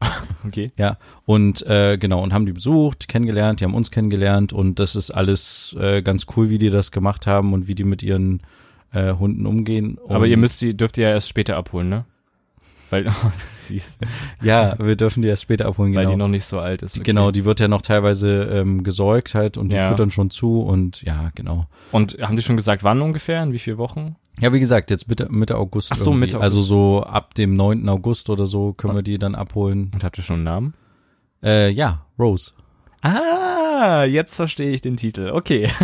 [0.46, 0.72] okay.
[0.76, 4.94] Ja, und äh, genau, und haben die besucht, kennengelernt, die haben uns kennengelernt und das
[4.94, 8.42] ist alles äh, ganz cool, wie die das gemacht haben und wie die mit ihren
[8.92, 9.96] äh, Hunden umgehen.
[9.96, 12.04] Und, Aber ihr müsst die, dürft ihr ja erst später abholen, ne?
[12.90, 13.98] Weil, oh, süß.
[14.42, 16.10] Ja, wir dürfen die erst später abholen, Weil genau.
[16.14, 16.96] die noch nicht so alt ist.
[16.96, 17.10] Die- okay.
[17.10, 19.88] Genau, die wird ja noch teilweise ähm, gesäugt halt und die Ja.
[19.90, 21.66] füttern schon zu und ja, genau.
[21.92, 23.42] Und haben die schon gesagt, wann ungefähr?
[23.44, 24.16] In wie vielen Wochen?
[24.40, 25.90] Ja, wie gesagt, jetzt Mitte, Mitte August.
[25.92, 26.20] Ach so, irgendwie.
[26.20, 26.44] Mitte August.
[26.44, 27.88] Also so ab dem 9.
[27.88, 29.90] August oder so können wir die dann abholen.
[29.94, 30.74] Und habt ihr schon einen Namen?
[31.44, 32.52] Äh, ja, Rose.
[33.02, 35.30] Ah, jetzt verstehe ich den Titel.
[35.32, 35.70] Okay.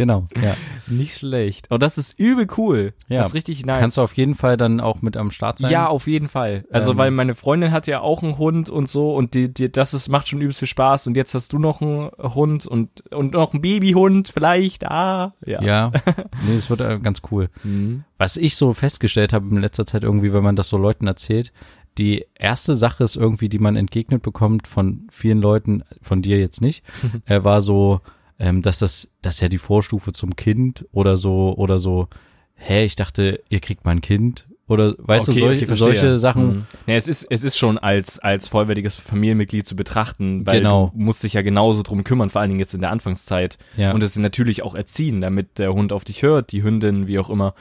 [0.00, 0.56] Genau, ja.
[0.86, 1.66] Nicht schlecht.
[1.68, 2.94] Oh, das ist übel cool.
[3.08, 3.18] Ja.
[3.18, 3.80] Das ist richtig nice.
[3.80, 5.70] Kannst du auf jeden Fall dann auch mit am Start sein?
[5.70, 6.64] Ja, auf jeden Fall.
[6.70, 9.70] Also, Ähm, weil meine Freundin hat ja auch einen Hund und so und die, die,
[9.70, 13.12] das ist, macht schon übelst viel Spaß und jetzt hast du noch einen Hund und,
[13.12, 15.62] und noch einen Babyhund vielleicht, ah, ja.
[15.62, 15.92] Ja,
[16.46, 17.50] nee, es wird äh, ganz cool.
[17.62, 18.04] Mhm.
[18.16, 21.52] Was ich so festgestellt habe in letzter Zeit irgendwie, wenn man das so Leuten erzählt,
[21.98, 26.62] die erste Sache ist irgendwie, die man entgegnet bekommt von vielen Leuten, von dir jetzt
[26.62, 26.84] nicht,
[27.26, 28.00] äh, war so,
[28.40, 32.08] ähm, dass das, das ist ja die Vorstufe zum Kind oder so, oder so,
[32.54, 36.18] hä, ich dachte, ihr kriegt mal ein Kind oder weißt du, Okay, solche, okay, solche
[36.18, 36.46] Sachen.
[36.46, 36.66] Mhm.
[36.86, 40.90] Nee, es ist, es ist schon als, als vollwertiges Familienmitglied zu betrachten, weil Genau.
[40.94, 43.58] du musst dich ja genauso drum kümmern, vor allen Dingen jetzt in der Anfangszeit.
[43.76, 43.92] Ja.
[43.92, 47.30] Und es natürlich auch erziehen, damit der Hund auf dich hört, die Hündin, wie auch
[47.30, 47.54] immer.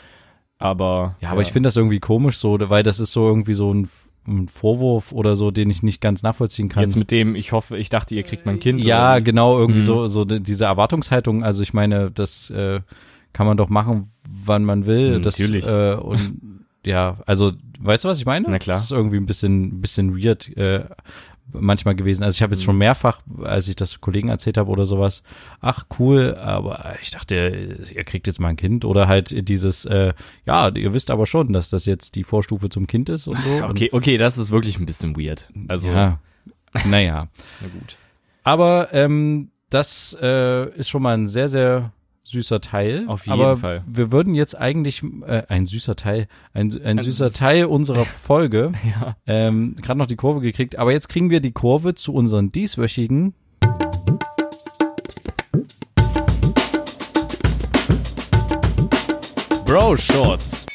[0.60, 1.16] Aber.
[1.22, 3.90] Ja, aber ich finde das irgendwie komisch so, weil das ist so irgendwie so ein
[4.28, 6.84] ein Vorwurf oder so, den ich nicht ganz nachvollziehen kann.
[6.84, 8.84] Jetzt mit dem, ich hoffe, ich dachte, ihr kriegt mein Kind.
[8.84, 9.84] ja, oder genau, irgendwie Mhm.
[9.86, 11.44] so, so die- diese Erwartungshaltung.
[11.44, 12.82] Also ich meine, das äh,
[13.34, 14.10] kann man doch machen,
[14.46, 15.20] wann man will.
[15.22, 15.66] Das, Natürlich.
[15.68, 16.38] Äh, und
[16.86, 18.46] ja, also weißt du, was ich meine?
[18.50, 18.76] Na klar.
[18.76, 20.84] Das ist irgendwie ein bisschen, bisschen weird äh,
[21.54, 22.24] manchmal gewesen.
[22.24, 22.66] Also ich habe jetzt Mhm.
[22.66, 25.24] schon mehrfach, als ich das Kollegen erzählt habe oder sowas,
[25.62, 30.14] ach cool, aber ich dachte, ihr kriegt jetzt mal ein Kind oder halt dieses, äh,
[30.46, 33.64] ja, ihr wisst aber schon, dass das jetzt die Vorstufe zum Kind ist und so.
[33.64, 35.50] Okay, okay, das ist wirklich ein bisschen weird.
[35.68, 36.20] Also, ja,
[36.86, 37.28] naja.
[37.62, 37.98] na gut.
[38.44, 41.92] Aber ähm, das äh, ist schon mal ein sehr, sehr
[42.30, 43.06] süßer Teil.
[43.08, 43.84] Auf jeden Aber Fall.
[43.88, 48.06] wir würden jetzt eigentlich äh, ein süßer Teil, ein, ein Ein süßer süß- Teil unserer
[48.16, 49.16] Folge, Ja.
[49.28, 50.78] ähm, gerade noch die Kurve gekriegt.
[50.78, 53.34] Aber jetzt kriegen wir die Kurve zu unseren dieswöchigen.
[59.66, 60.66] Bro Shorts.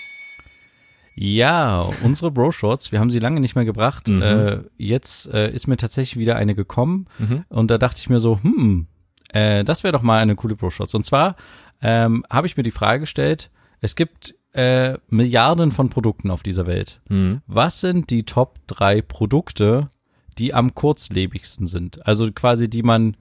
[1.17, 4.09] Ja, unsere Bro Shorts, wir haben sie lange nicht mehr gebracht.
[4.09, 4.23] Mhm.
[4.23, 7.07] Äh, jetzt äh, ist mir tatsächlich wieder eine gekommen.
[7.19, 7.45] Mhm.
[7.49, 8.87] Und da dachte ich mir so, hm,
[9.35, 10.94] äh, das wäre doch mal eine coole Pro-Shots.
[10.94, 11.37] Und zwar
[11.83, 16.66] ähm, habe ich mir die Frage gestellt, es gibt äh, Milliarden von Produkten auf dieser
[16.66, 17.01] Welt.
[17.09, 17.42] Mhm.
[17.47, 19.90] Was sind die Top drei Produkte,
[20.38, 22.07] die am kurzlebigsten sind?
[22.07, 23.16] Also quasi, die man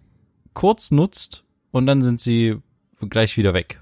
[0.54, 2.58] kurz nutzt und dann sind sie
[3.10, 3.82] gleich wieder weg.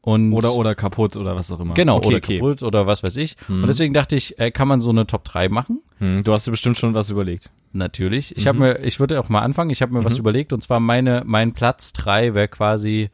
[0.00, 1.74] Und Oder, oder kaputt oder was auch immer.
[1.74, 2.38] genau, okay, oder okay.
[2.38, 3.36] kaputt oder was weiß ich.
[3.48, 3.62] Mhm.
[3.62, 5.80] Und deswegen dachte ich, äh, kann man so eine Top 3 machen?
[5.98, 7.50] Hm, du hast dir bestimmt schon was überlegt.
[7.72, 8.36] Natürlich.
[8.36, 8.48] Ich Mhm.
[8.48, 9.70] habe mir, ich würde auch mal anfangen.
[9.70, 10.20] Ich habe mir was Mhm.
[10.20, 13.10] überlegt und zwar meine, mein Platz drei wäre quasi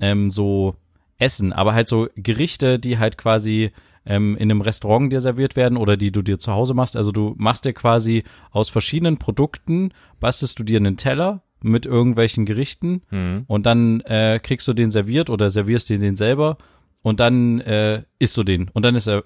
[0.00, 0.74] ähm, so
[1.18, 3.70] Essen, aber halt so Gerichte, die halt quasi
[4.04, 6.96] ähm, in einem Restaurant dir serviert werden oder die du dir zu Hause machst.
[6.96, 12.46] Also du machst dir quasi aus verschiedenen Produkten, bastelst du dir einen Teller mit irgendwelchen
[12.46, 13.44] Gerichten Hm.
[13.46, 16.56] und dann äh, kriegst du den serviert oder servierst dir den selber
[17.02, 19.24] und dann äh, isst du den und dann ist er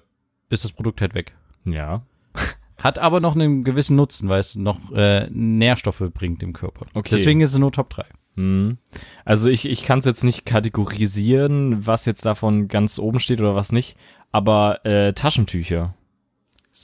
[0.49, 1.33] ist das Produkt halt weg.
[1.65, 2.01] Ja.
[2.77, 6.87] Hat aber noch einen gewissen Nutzen, weil es noch äh, Nährstoffe bringt dem Körper.
[6.93, 7.09] Okay.
[7.11, 8.03] Deswegen ist es nur Top 3.
[8.35, 8.77] Hm.
[9.23, 13.55] Also ich, ich kann es jetzt nicht kategorisieren, was jetzt davon ganz oben steht oder
[13.55, 13.95] was nicht,
[14.31, 15.95] aber äh, Taschentücher.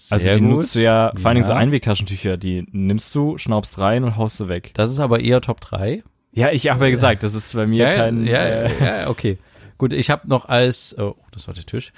[0.10, 4.04] Also die nutzt du ja, vor allen Dingen so Einwegtaschentücher, die nimmst du, schnaubst rein
[4.04, 4.72] und haust sie weg.
[4.74, 6.04] Das ist aber eher Top 3.
[6.34, 9.38] Ja, ich habe ja gesagt, das ist bei mir kein ja, äh, ja, okay.
[9.78, 11.94] Gut, ich habe noch als, oh, das war der Tisch.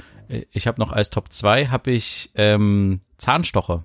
[0.52, 3.84] Ich habe noch als Top 2 habe ich ähm, Zahnstocher.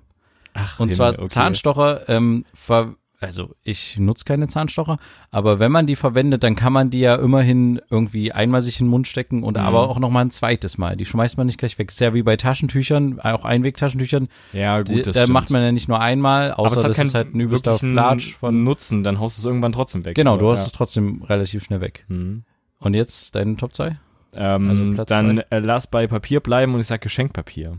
[0.53, 1.25] Ach, Und zwar okay.
[1.25, 4.97] Zahnstocher, ähm, ver also ich nutze keine Zahnstocher,
[5.31, 8.85] aber wenn man die verwendet, dann kann man die ja immerhin irgendwie einmal sich in
[8.87, 9.63] den Mund stecken und Mhm.
[9.63, 10.95] aber auch noch mal ein zweites Mal.
[10.97, 11.89] Die schmeißt man nicht gleich weg.
[11.89, 14.27] Ist ja wie bei Taschentüchern, auch Einwegtaschentüchern.
[14.53, 15.33] Ja, Die, gut, das da stimmt.
[15.33, 17.79] macht man ja nicht nur einmal, Aber außer es hat das ist halt ein übelster
[17.79, 18.63] Flatsch von.
[18.63, 20.15] Nutzen, dann haust du es irgendwann trotzdem weg.
[20.15, 22.05] Genau, du hast es trotzdem relativ schnell weg.
[22.09, 22.15] ja.
[22.15, 22.43] Hm.
[22.79, 23.97] Und jetzt deine Top 2?
[24.33, 27.77] Ähm, Also Platz dann äh, lass bei Papier bleiben und ich sag Geschenkpapier.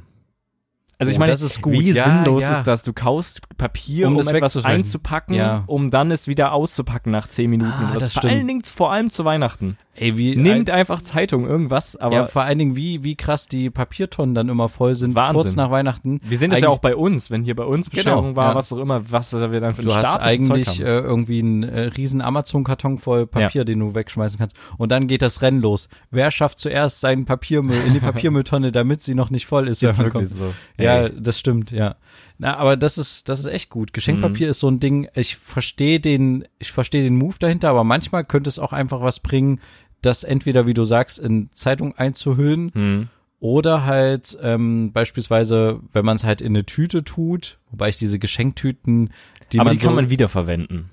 [0.99, 1.75] Also ich Oh, meine, das ist gut.
[1.75, 2.53] wie Ja, sinnlos ja.
[2.59, 2.83] ist das?
[2.85, 5.65] Du kaufst Papier, Um um, das etwas einzupacken, Ja.
[5.67, 7.73] um dann es wieder auszupacken nach zehn Minuten.
[7.73, 9.77] Ah, oder das vor allen Dingen, vor allem zu Weihnachten.
[9.99, 13.71] Ey, wie Nehmt einfach Zeitung, irgendwas, aber ja, vor allen Dingen, wie, wie krass die
[13.71, 15.37] Papiertonnen dann immer voll sind, Wahnsinn.
[15.37, 16.21] kurz nach Weihnachten.
[16.23, 18.71] wir sehen das ja auch bei uns, wenn hier bei uns Bescherung Genau, war, was
[18.75, 21.63] auch immer, was da wir dann für Du einen hast Stapel eigentlich äh, irgendwie einen
[21.63, 24.55] äh, riesen Amazon-Karton voll Papier, den du wegschmeißen kannst.
[24.77, 25.89] Und dann geht das Rennen los.
[26.11, 29.97] Wer schafft zuerst seinen Papiermüll in die Papiermülltonne, damit sie noch nicht voll ist, Ist
[29.99, 30.29] wirklich kommt?
[30.29, 30.53] so.
[30.79, 31.13] Ja, Ey.
[31.19, 31.97] das stimmt, ja.
[32.39, 33.91] Na, aber das ist, das ist echt gut.
[33.91, 33.93] Mhm.
[33.93, 38.25] Geschenkpapier ist so ein Ding, ich verstehe den, ich verstehe den Move dahinter, aber manchmal
[38.25, 39.61] könnte es auch einfach was bringen,
[40.03, 43.09] das entweder, wie du sagst, in Zeitung einzuhüllen Hm.
[43.41, 48.19] oder halt ähm, beispielsweise, wenn man es halt in eine Tüte tut, wobei ich diese
[48.19, 49.11] Geschenktüten,
[49.53, 50.91] die aber man die so, kann man wiederverwenden.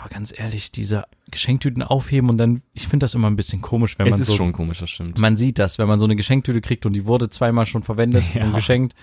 [0.00, 3.98] Aber ganz ehrlich, diese Geschenktüten aufheben und dann, ich finde das immer ein bisschen komisch,
[3.98, 5.18] wenn Es man ist so, schon komisch, das stimmt.
[5.18, 8.24] man sieht das, wenn man so eine Geschenktüte kriegt und die wurde zweimal schon verwendet
[8.34, 8.44] Ja.
[8.44, 8.94] und geschenkt.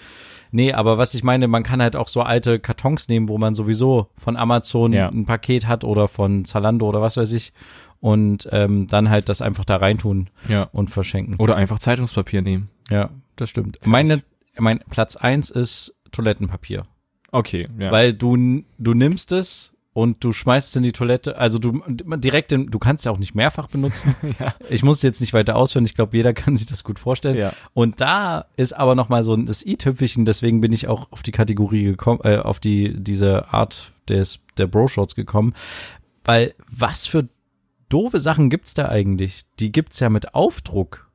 [0.52, 3.54] Nee, aber was ich meine, man kann halt auch so alte Kartons nehmen, wo man
[3.56, 5.10] sowieso von Amazon Ja.
[5.10, 7.54] ein Paket hat oder von Zalando oder was weiß ich
[7.99, 10.63] und ähm, dann halt das einfach da reintun Ja.
[10.71, 11.36] und verschenken.
[11.38, 12.69] Oder einfach Zeitungspapier nehmen.
[12.89, 13.78] Ja, das stimmt.
[13.86, 14.23] Meine,
[14.58, 16.84] mein Platz eins ist Toilettenpapier.
[17.32, 17.91] Okay, ja.
[17.91, 21.38] Weil du, du nimmst es und du schmeißt es in die Toilette.
[21.38, 24.15] Also du direkt, in, du kannst ja auch nicht mehrfach benutzen.
[24.39, 24.53] ja.
[24.69, 25.85] Ich muss es jetzt nicht weiter ausführen.
[25.85, 27.38] Ich glaube, jeder kann sich das gut vorstellen.
[27.38, 27.53] Ja.
[27.73, 30.25] Und da ist aber noch mal so ein- das i-Tüpfelchen.
[30.25, 34.67] Deswegen bin ich auch auf die Kategorie gekommen, äh, auf die diese Art des der
[34.67, 35.53] Bro-Shorts gekommen.
[36.23, 37.27] Weil was für
[37.89, 39.45] doofe Sachen gibt's da eigentlich?
[39.59, 41.08] Die gibt's ja mit Aufdruck.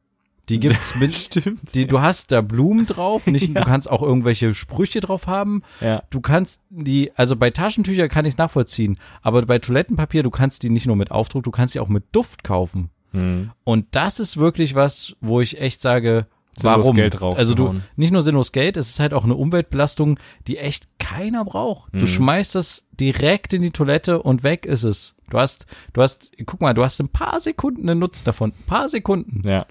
[0.49, 1.75] Die gibt's mit Stimmt.
[1.75, 5.63] die, du hast da Blumen drauf, nicht, du kannst auch irgendwelche Sprüche drauf haben.
[5.81, 6.03] Ja.
[6.11, 10.63] Du kannst die, also bei Taschentücher kann ich es nachvollziehen, aber bei Toilettenpapier, du kannst
[10.63, 12.91] die nicht nur mit Aufdruck, du kannst die auch mit Duft kaufen.
[13.13, 13.53] Hm.
[13.65, 16.27] Und das ist wirklich was, wo ich echt sage,
[16.57, 16.97] Sinnlos Warum?
[16.97, 20.87] Geld also du, nicht nur sinnlos Geld, es ist halt auch eine Umweltbelastung, die echt
[21.01, 21.93] keiner braucht.
[21.93, 22.07] Du Mhm.
[22.07, 25.17] schmeißt es direkt in die Toilette und weg ist es.
[25.31, 28.51] Du hast, du hast, guck mal, du hast ein paar Sekunden einen Nutzen davon.
[28.51, 29.43] Ein paar Sekunden.
[29.45, 29.67] Ja.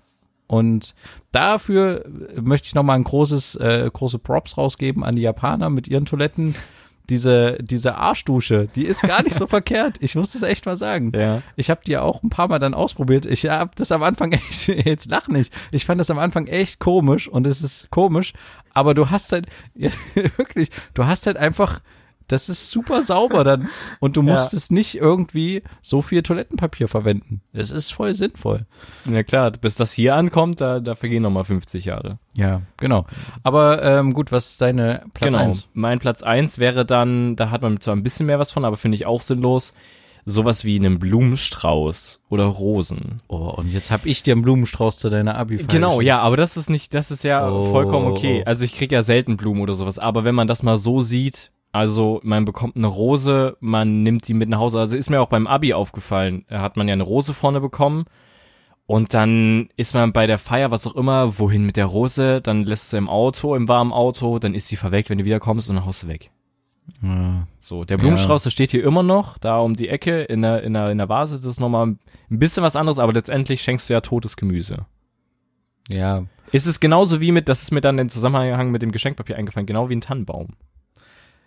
[0.47, 0.93] Und
[1.31, 2.05] dafür
[2.39, 6.55] möchte ich nochmal ein großes, äh, große Props rausgeben an die Japaner mit ihren Toiletten.
[7.09, 9.97] Diese, diese Arschdusche, die ist gar nicht so verkehrt.
[9.99, 11.11] Ich muss das echt mal sagen.
[11.13, 11.41] Ja.
[11.57, 13.25] Ich habe die auch ein paar Mal dann ausprobiert.
[13.25, 15.53] Ich habe das am Anfang echt, jetzt lach nicht.
[15.71, 18.33] Ich fand das am Anfang echt komisch und es ist komisch,
[18.73, 19.47] aber du hast halt,
[20.37, 21.81] wirklich, du hast halt einfach,
[22.27, 24.57] das ist super sauber dann und du musst Ja.
[24.57, 27.41] es nicht irgendwie so viel Toilettenpapier verwenden.
[27.53, 28.65] Es ist voll sinnvoll.
[29.09, 32.19] Ja klar, bis das hier ankommt, da, da vergehen nochmal 50 Jahre.
[32.33, 33.05] Ja, genau.
[33.43, 35.43] Aber ähm, gut, was ist deine Platz genau.
[35.45, 35.67] eins?
[35.73, 38.77] Mein Platz eins wäre dann, da hat man zwar ein bisschen mehr was von, aber
[38.77, 39.73] finde ich auch sinnlos,
[40.25, 43.21] sowas wie einen Blumenstrauß oder Rosen.
[43.27, 46.57] Oh, und jetzt hab ich dir einen Blumenstrauß zu deiner abi Genau, ja, aber das
[46.57, 47.69] ist nicht, das ist ja Oh.
[47.71, 48.43] vollkommen okay.
[48.45, 51.51] Also ich krieg ja selten Blumen oder sowas, aber wenn man das mal so sieht,
[51.73, 54.79] also man bekommt eine Rose, man nimmt die mit nach Hause.
[54.79, 58.05] Also ist mir auch beim Abi aufgefallen, da hat man ja eine Rose vorne bekommen
[58.85, 62.63] und dann ist man bei der Feier, was auch immer, wohin mit der Rose, dann
[62.63, 65.77] lässt du im Auto, im warmen Auto, dann ist sie verwelkt, wenn du wiederkommst und
[65.77, 66.29] dann haust du weg.
[67.01, 67.47] Ja.
[67.59, 70.73] So, der Blumenstrauß, der steht hier immer noch, da um die Ecke in der, in
[70.73, 73.93] der, in der Vase, das ist nochmal ein bisschen was anderes, aber letztendlich schenkst du
[73.93, 74.85] ja totes Gemüse.
[75.87, 79.37] ja, Ist es genauso wie mit, das ist mir dann im Zusammenhang mit dem Geschenkpapier
[79.37, 80.49] eingefallen, genau wie ein Tannenbaum.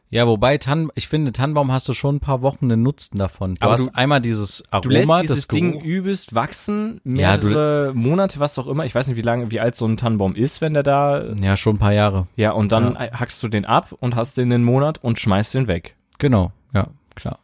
[0.09, 3.57] Ja, wobei Tann, ich finde, Tannenbaum hast du schon ein paar Wochen einen Nutzen davon.
[3.57, 5.49] Du Aber hast du- einmal dieses Aroma, Du lässt dieses das.
[5.49, 8.85] Ding übelst wachsen, Ja, du- mehrere Monate, was auch immer.
[8.85, 11.57] Ich weiß nicht, wie lange, wie alt so ein Tannenbaum ist, wenn der da, Ja,
[11.57, 12.29] schon ein paar Jahre.
[12.37, 15.67] ja, und dann hackst du den ab und hast den einen Monat und schmeißt den
[15.67, 15.97] weg.
[16.19, 17.41] Genau, ja, klar.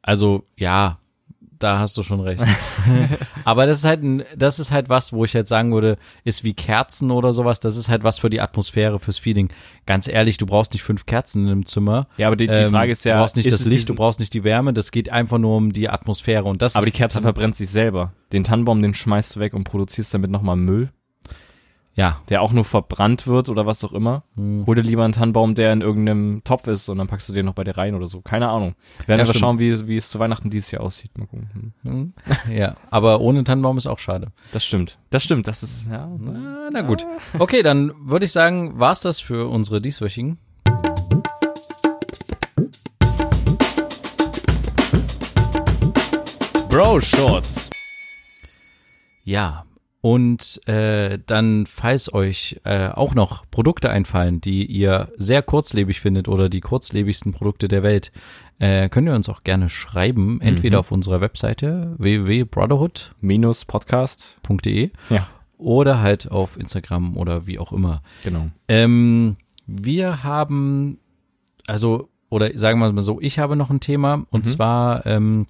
[0.00, 0.98] Also, ja,
[1.64, 2.42] da hast du schon recht.
[3.44, 6.44] Aber das ist halt ein, das ist halt was, wo ich jetzt sagen würde, ist
[6.44, 9.48] wie Kerzen oder sowas, das ist halt was für die Atmosphäre, fürs Feeling.
[9.86, 12.06] Ganz ehrlich, du brauchst nicht fünf Kerzen in einem Zimmer.
[12.16, 14.20] Ja, aber die, die Ähm, Frage ist ja, du brauchst nicht das Licht, du brauchst
[14.20, 17.20] nicht die Wärme, das geht einfach nur um die Atmosphäre und das aber die Kerze
[17.22, 18.12] verbrennt sich selber.
[18.32, 20.90] Den Tannenbaum, den schmeißt du weg und produzierst damit nochmal Müll,
[21.96, 24.24] ja, der auch nur verbrannt wird oder was auch immer.
[24.36, 24.64] Hm.
[24.66, 27.46] Hol dir lieber einen Tannenbaum, der in irgendeinem Topf ist und dann packst du den
[27.46, 28.20] noch bei dir rein oder so.
[28.20, 28.74] Keine Ahnung.
[29.06, 29.38] Werden Ja, wir stimmt.
[29.40, 31.16] schauen, wie, wie es zu Weihnachten dieses Jahr aussieht.
[31.16, 31.72] Mal gucken.
[31.82, 31.92] Hm.
[31.92, 32.12] Hm.
[32.54, 34.28] ja, aber ohne Tannenbaum ist auch schade.
[34.52, 34.98] Das stimmt.
[35.10, 35.46] Das stimmt.
[35.46, 36.08] Das ist, ja.
[36.18, 37.06] Na, na gut.
[37.38, 40.38] Okay, dann würde ich sagen, war's das für unsere dieswöchigen.
[46.68, 47.70] Bro Shorts.
[49.24, 49.64] Ja.
[50.04, 56.28] Und äh, dann, falls euch äh, auch noch Produkte einfallen, die ihr sehr kurzlebig findet
[56.28, 58.12] oder die kurzlebigsten Produkte der Welt,
[58.58, 61.96] äh, könnt ihr uns auch gerne schreiben, entweder auf unserer Webseite
[63.64, 64.36] Podcast.
[65.08, 65.26] Ja.
[65.56, 68.02] oder halt auf Instagram oder wie auch immer.
[68.24, 68.50] Genau.
[68.68, 69.36] Ähm,
[69.66, 70.98] wir haben,
[71.66, 75.46] also, oder sagen wir mal so, ich habe noch ein Thema und zwar ähm,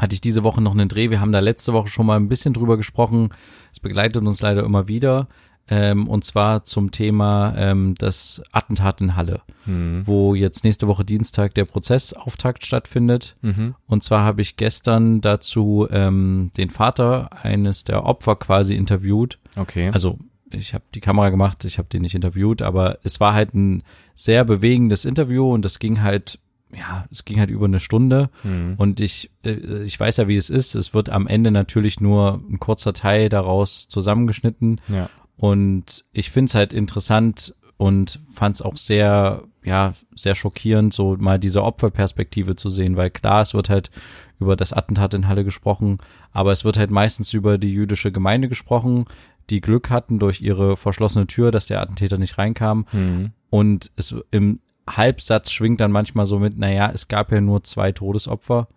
[0.00, 1.10] hatte ich diese Woche noch einen Dreh.
[1.10, 3.28] Wir haben da letzte Woche schon mal ein bisschen drüber gesprochen.
[3.72, 5.28] Es begleitet uns leider immer wieder.
[5.72, 10.02] Ähm, und zwar zum Thema ähm, das Attentat in Halle, Mhm.
[10.06, 13.36] wo jetzt nächste Woche Dienstag der Prozessauftakt stattfindet.
[13.42, 13.74] Mhm.
[13.86, 19.38] Und zwar habe ich gestern dazu ähm, den Vater eines der Opfer quasi interviewt.
[19.56, 19.90] Okay.
[19.92, 20.18] Also
[20.50, 23.84] ich habe die Kamera gemacht, ich habe den nicht interviewt, aber es war halt ein
[24.16, 26.40] sehr bewegendes Interview und das ging halt,
[26.76, 28.74] ja, es ging halt über eine Stunde Mhm.
[28.76, 30.74] und ich, äh, ich weiß ja, wie es ist.
[30.74, 35.08] Es wird am Ende natürlich nur ein kurzer Teil daraus zusammengeschnitten ja.
[35.36, 41.16] und ich finde es halt interessant und fand es auch sehr, ja, sehr schockierend, so
[41.18, 43.90] mal diese Opferperspektive zu sehen, weil klar, es wird halt
[44.38, 45.98] über das Attentat in Halle gesprochen,
[46.32, 49.06] aber es wird halt meistens über die jüdische Gemeinde gesprochen,
[49.48, 52.86] die Glück hatten durch ihre verschlossene Tür, dass der Attentäter nicht reinkam.
[52.92, 53.32] Mhm.
[53.50, 54.60] Und es im
[54.96, 58.68] Halbsatz schwingt dann manchmal so mit, naja, es gab ja nur zwei Todesopfer,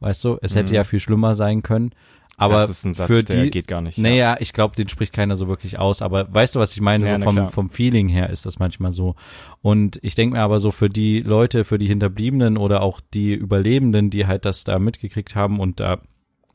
[0.00, 0.76] weißt du, es hätte Mhm.
[0.76, 1.92] ja viel schlimmer sein können.
[2.36, 3.98] Aber das ist ein Satz, für der die, geht gar nicht.
[3.98, 7.06] naja, ich glaube, den spricht keiner so wirklich aus, aber weißt du, was ich meine?
[7.06, 9.14] Ja, so vom, vom Feeling her ist das manchmal so.
[9.60, 13.34] Und ich denke mir aber so für die Leute, für die Hinterbliebenen oder auch die
[13.34, 15.98] Überlebenden, die halt das da mitgekriegt haben und da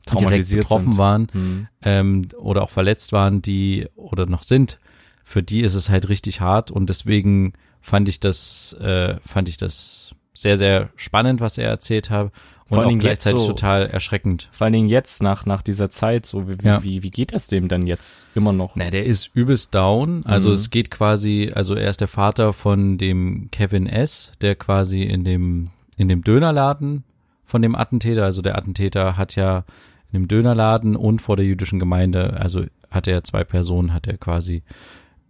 [0.06, 0.98] Traumatisiert betroffen sind.
[0.98, 1.68] waren Mhm.
[1.82, 4.80] ähm, oder auch verletzt waren, die oder noch sind,
[5.24, 7.52] für die ist es halt richtig hart und deswegen
[7.86, 12.32] fand ich das, äh, fand ich das sehr, sehr spannend, was er erzählt hat
[12.68, 14.48] und Vor allen Dingen gleichzeitig so- total erschreckend.
[14.50, 16.82] Vor allen Dingen jetzt, nach, nach dieser Zeit, so wie, Ja.
[16.82, 18.74] wie, wie geht es dem denn jetzt immer noch?
[18.74, 20.26] Na, der ist übelst down.
[20.26, 20.54] Also Mhm.
[20.56, 25.22] es geht quasi, also er ist der Vater von dem Kevin S., der quasi in
[25.22, 27.04] dem, in dem Dönerladen
[27.44, 29.58] von dem Attentäter, also der Attentäter hat ja
[30.10, 34.16] in dem Dönerladen und vor der jüdischen Gemeinde, also hat er zwei Personen, hat er
[34.18, 34.62] quasi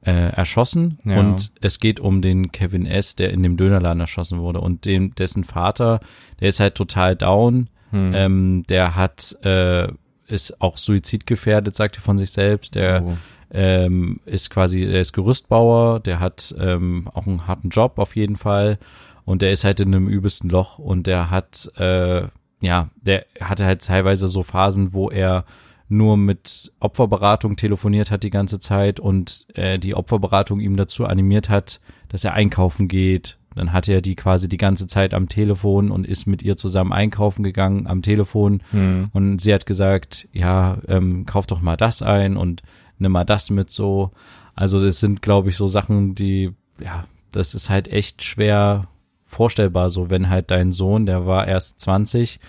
[0.06, 1.18] äh, erschossen Ja.
[1.18, 5.14] und es geht um den Kevin S., der in dem Dönerladen erschossen wurde und dem,
[5.16, 6.00] dessen Vater,
[6.40, 8.12] der ist halt total down, Hm.
[8.14, 9.88] ähm, der hat, äh,
[10.26, 13.12] ist auch suizidgefährdet, sagt er von sich selbst, der oh.
[13.50, 18.36] ähm, ist quasi, der ist Gerüstbauer, der hat ähm, auch einen harten Job auf jeden
[18.36, 18.78] Fall
[19.24, 22.22] und der ist halt in einem übelsten Loch und der hat, äh,
[22.60, 25.44] ja, der hatte halt teilweise so Phasen, wo er
[25.88, 31.48] nur mit Opferberatung telefoniert hat die ganze Zeit und äh, die Opferberatung ihm dazu animiert
[31.48, 33.38] hat, dass er einkaufen geht.
[33.54, 36.92] Dann hatte er die quasi die ganze Zeit am Telefon und ist mit ihr zusammen
[36.92, 38.62] einkaufen gegangen am Telefon.
[38.70, 39.08] Hm.
[39.12, 42.62] Und sie hat gesagt, ja, ähm, kauf doch mal das ein und
[42.98, 44.10] nimm mal das mit so.
[44.54, 48.88] Also das sind, glaube ich, so Sachen, die, ja, das ist halt echt schwer
[49.24, 52.40] vorstellbar, so wenn halt dein Sohn, der war erst 20,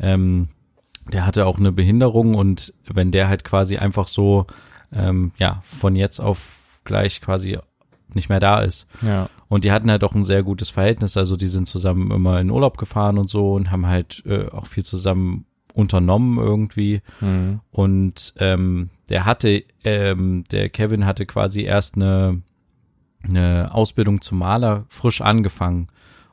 [0.00, 0.48] ähm,
[1.12, 4.46] der hatte auch eine Behinderung und wenn der halt quasi einfach so,
[4.92, 7.58] ähm, ja, von jetzt auf gleich quasi
[8.14, 8.88] nicht mehr da ist.
[9.02, 9.28] Ja.
[9.48, 11.16] Und die hatten halt auch ein sehr gutes Verhältnis.
[11.16, 14.66] Also die sind zusammen immer in Urlaub gefahren und so und haben halt äh, auch
[14.66, 17.02] viel zusammen unternommen irgendwie.
[17.20, 17.60] Hm.
[17.70, 22.42] Und ähm, der hatte, ähm, der Kevin hatte quasi erst eine,
[23.22, 25.88] eine Ausbildung zum Maler frisch angefangen.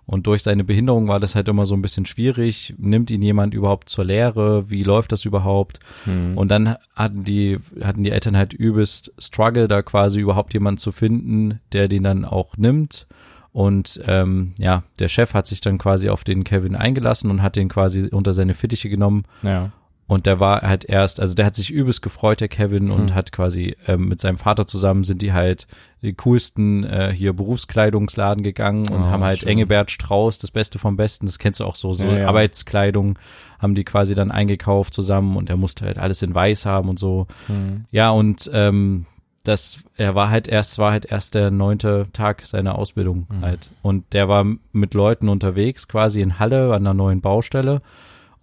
[0.06, 2.76] Und durch seine Behinderung war das halt immer so ein bisschen schwierig.
[2.78, 4.70] Nimmt ihn jemand überhaupt zur Lehre?
[4.70, 5.80] Wie läuft das überhaupt?
[6.04, 6.38] Hm.
[6.38, 10.92] Und dann hatten die, hatten die Eltern halt übelst Struggle, da quasi überhaupt jemanden zu
[10.92, 13.08] finden, der den dann auch nimmt.
[13.54, 17.56] Und ähm, ja, der Chef hat sich dann quasi auf den Kevin eingelassen und hat
[17.56, 19.24] den quasi unter seine Fittiche genommen.
[19.44, 19.72] ja.
[20.14, 23.16] Und der war halt erst, also der hat sich übelst gefreut, der Kevin, und Hm.
[23.16, 25.68] hat quasi ähm, mit seinem Vater zusammen sind die halt
[26.02, 29.50] die coolsten äh, hier Berufskleidungsladen gegangen und Oh, haben halt schön.
[29.50, 32.28] Engelbert Strauß, das Beste vom Besten, das kennst du auch so, so Ja, ja.
[32.28, 33.18] Arbeitskleidung
[33.60, 37.00] haben die quasi dann eingekauft zusammen und er musste halt alles in weiß haben und
[37.00, 37.28] so.
[37.48, 37.86] Hm.
[37.92, 39.06] Ja, und ähm,
[39.46, 43.42] das, er war halt erst, war halt erst der neunte Tag seiner Ausbildung Mhm.
[43.42, 43.72] halt.
[43.82, 47.82] Und der war mit Leuten unterwegs, quasi in Halle an einer neuen Baustelle.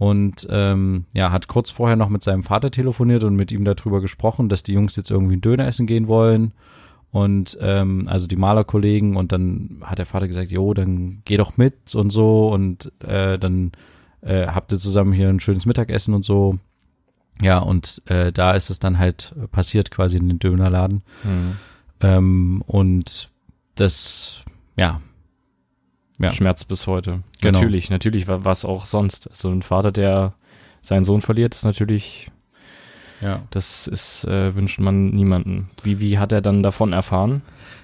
[0.01, 4.01] Und ähm, ja, hat kurz vorher noch mit seinem Vater telefoniert und mit ihm darüber
[4.01, 6.53] gesprochen, dass die Jungs jetzt irgendwie einen Döner essen gehen wollen.
[7.13, 11.59] Und ähm, also die Malerkollegen und dann hat der Vater gesagt, jo, dann geh doch
[11.59, 13.73] mit und so und äh, dann
[14.23, 16.59] äh, habt ihr zusammen hier ein schönes Mittagessen und so.
[17.43, 21.03] Ja, und äh, da ist es dann halt passiert quasi in den Dönerladen.
[21.25, 21.57] Hm.
[22.01, 23.29] Ähm, und
[23.75, 24.47] das,
[24.79, 25.03] ja,
[26.21, 26.33] Ja.
[26.35, 27.23] Schmerz bis heute.
[27.41, 27.59] Genau.
[27.59, 29.29] Natürlich, natürlich, wa- was auch sonst.
[29.29, 30.35] Also ein Vater, der
[30.83, 32.31] seinen Sohn verliert, ist natürlich,
[33.21, 33.43] ja.
[33.51, 35.71] das ist, äh, wünscht man niemanden.
[35.83, 37.43] Wie, wie hat er dann davon erfahren?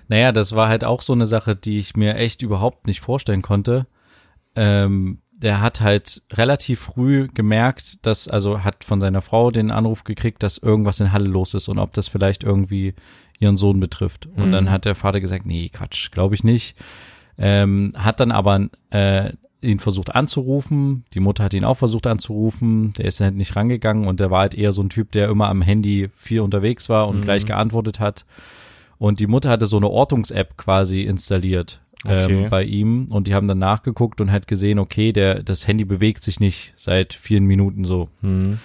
[0.09, 3.43] Naja, das war halt auch so eine Sache, die ich mir echt überhaupt nicht vorstellen
[3.43, 3.87] konnte.
[4.55, 10.05] Ähm, der hat halt relativ früh gemerkt, dass, also hat von seiner Frau den Anruf
[10.05, 12.95] gekriegt, dass irgendwas in Halle los ist und ob das vielleicht irgendwie
[13.39, 14.27] ihren Sohn betrifft.
[14.35, 14.53] Und Mhm.
[14.53, 16.75] dann hat der Vater gesagt, nee, Quatsch, glaube ich nicht.
[17.39, 21.05] Ähm, hat dann aber äh, ihn versucht anzurufen.
[21.15, 22.93] Die Mutter hat ihn auch versucht anzurufen.
[22.95, 25.49] Der ist halt nicht rangegangen und der war halt eher so ein Typ, der immer
[25.49, 27.23] am Handy viel unterwegs war und Mhm.
[27.23, 28.25] gleich geantwortet hat.
[28.99, 32.45] Und die Mutter hatte so eine Ortungs-App quasi installiert Okay.
[32.45, 35.85] ähm, bei ihm und die haben dann nachgeguckt und halt gesehen, okay, der das Handy
[35.85, 38.09] bewegt sich nicht seit vielen Minuten so.
[38.21, 38.59] Hm.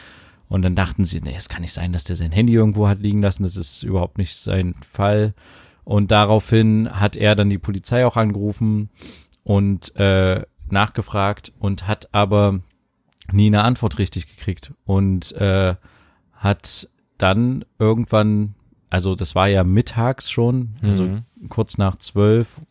[0.48, 3.00] Und dann dachten sie, nee, es kann nicht sein, dass der sein Handy irgendwo hat
[3.00, 3.44] liegen lassen.
[3.44, 5.34] Das ist überhaupt nicht sein Fall.
[5.84, 8.90] Und daraufhin hat er dann die Polizei auch angerufen
[9.44, 12.60] und äh, nachgefragt und hat aber
[13.32, 15.76] nie eine Antwort richtig gekriegt und äh,
[16.34, 18.56] hat dann irgendwann,
[18.90, 21.24] also das war ja mittags schon, also Mhm.
[21.50, 22.62] kurz nach zwölf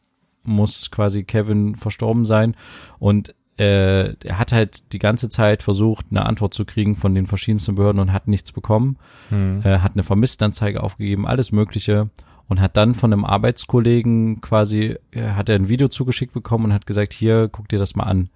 [0.42, 2.56] muss quasi Kevin verstorben sein
[2.98, 7.26] und äh, er hat halt die ganze Zeit versucht, eine Antwort zu kriegen von den
[7.26, 8.96] verschiedensten Behörden und hat nichts bekommen,
[9.28, 9.60] Hm.
[9.64, 12.08] äh, hat eine Vermisstenanzeige aufgegeben, alles Mögliche
[12.50, 16.72] und hat dann von einem Arbeitskollegen quasi, äh, hat er ein Video zugeschickt bekommen und
[16.74, 18.28] hat gesagt, hier, guck dir das mal an.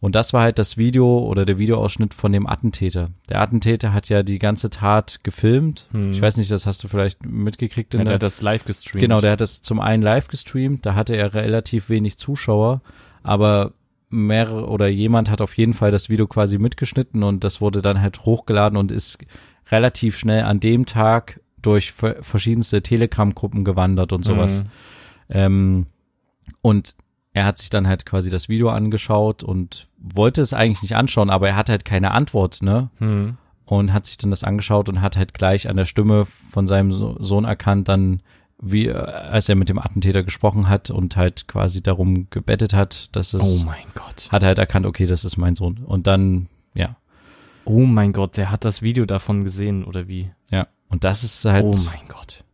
[0.00, 3.10] Und das war halt das Video oder der Videoausschnitt von dem Attentäter.
[3.28, 5.88] Der Attentäter hat ja die ganze Tat gefilmt.
[5.92, 6.12] Hm.
[6.12, 7.92] Ich weiß nicht, das hast du vielleicht mitgekriegt.
[7.92, 9.02] in Ja, der der- hat das live gestreamt.
[9.02, 12.80] Genau, der hat das zum einen live gestreamt, da hatte er relativ wenig Zuschauer,
[13.22, 13.72] aber
[14.08, 18.00] mehrere oder jemand hat auf jeden Fall das Video quasi mitgeschnitten und das wurde dann
[18.00, 19.18] halt hochgeladen und ist
[19.70, 24.62] relativ schnell an dem Tag durch ver- verschiedenste Telegram-Gruppen gewandert und sowas.
[24.62, 24.68] Mhm.
[25.28, 25.86] Ähm,
[26.62, 26.94] und
[27.32, 31.30] er hat sich dann halt quasi das Video angeschaut und wollte es eigentlich nicht anschauen,
[31.30, 32.90] aber er hat halt keine Antwort, ne?
[32.98, 33.36] Hm.
[33.66, 36.92] und hat sich dann das angeschaut und hat halt gleich an der Stimme von seinem
[36.92, 38.20] So- Sohn erkannt, dann
[38.60, 43.08] wie äh, als er mit dem Attentäter gesprochen hat und halt quasi darum gebettet hat,
[43.12, 44.26] dass es Oh mein Gott.
[44.30, 46.96] hat er halt erkannt, okay, das ist mein Sohn und dann ja,
[47.64, 50.30] Oh mein Gott, der hat das Video davon gesehen, oder wie?
[50.50, 52.44] ja und das ist halt Oh mein Gott.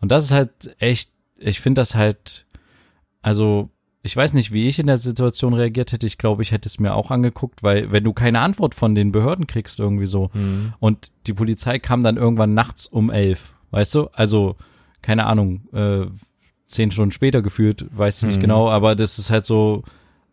[0.00, 2.46] Und das ist halt echt, ich finde das halt,
[3.22, 3.68] also
[4.02, 6.08] ich weiß nicht, wie ich in der Situation reagiert hätte.
[6.08, 9.12] Ich glaube, ich hätte es mir auch angeguckt, weil wenn du keine Antwort von den
[9.12, 10.74] Behörden kriegst irgendwie so Mhm.
[10.80, 14.08] und die Polizei kam dann irgendwann nachts um elf, weißt du?
[14.12, 14.56] Also
[15.02, 16.06] keine Ahnung, äh,
[16.66, 18.40] zehn Stunden später gefühlt, weiß ich nicht Mhm.
[18.42, 19.84] genau, aber das ist halt so,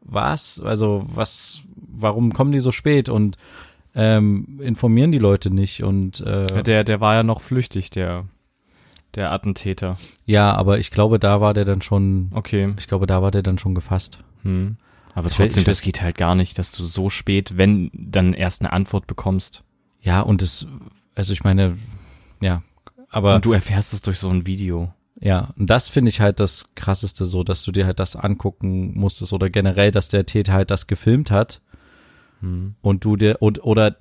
[0.02, 0.60] was?
[0.60, 1.62] Also was?
[1.76, 3.36] Warum kommen die so spät und
[4.00, 8.26] ähm, informieren die Leute nicht und äh, Der, der war ja noch flüchtig, der,
[9.16, 9.98] der Attentäter.
[10.26, 12.74] ja, aber ich glaube, da war der dann schon, Okay.
[12.78, 14.24] ich glaube, da war der dann schon gefasst.
[14.44, 14.78] Hm.
[15.16, 18.72] Aber trotzdem, das geht halt gar nicht, dass du so spät, wenn dann erst eine
[18.72, 19.64] Antwort bekommst.
[20.02, 20.68] Ja, und das,
[21.16, 21.78] also ich meine,
[22.42, 22.62] ja,
[23.10, 24.94] aber Und du erfährst es durch so ein Video.
[25.20, 28.94] ja, und das finde ich halt das krasseste so, dass du dir halt das angucken
[28.98, 31.60] musstest oder generell, dass der Täter halt das gefilmt hat
[32.42, 32.76] Hm.
[32.82, 33.96] und du dir und oder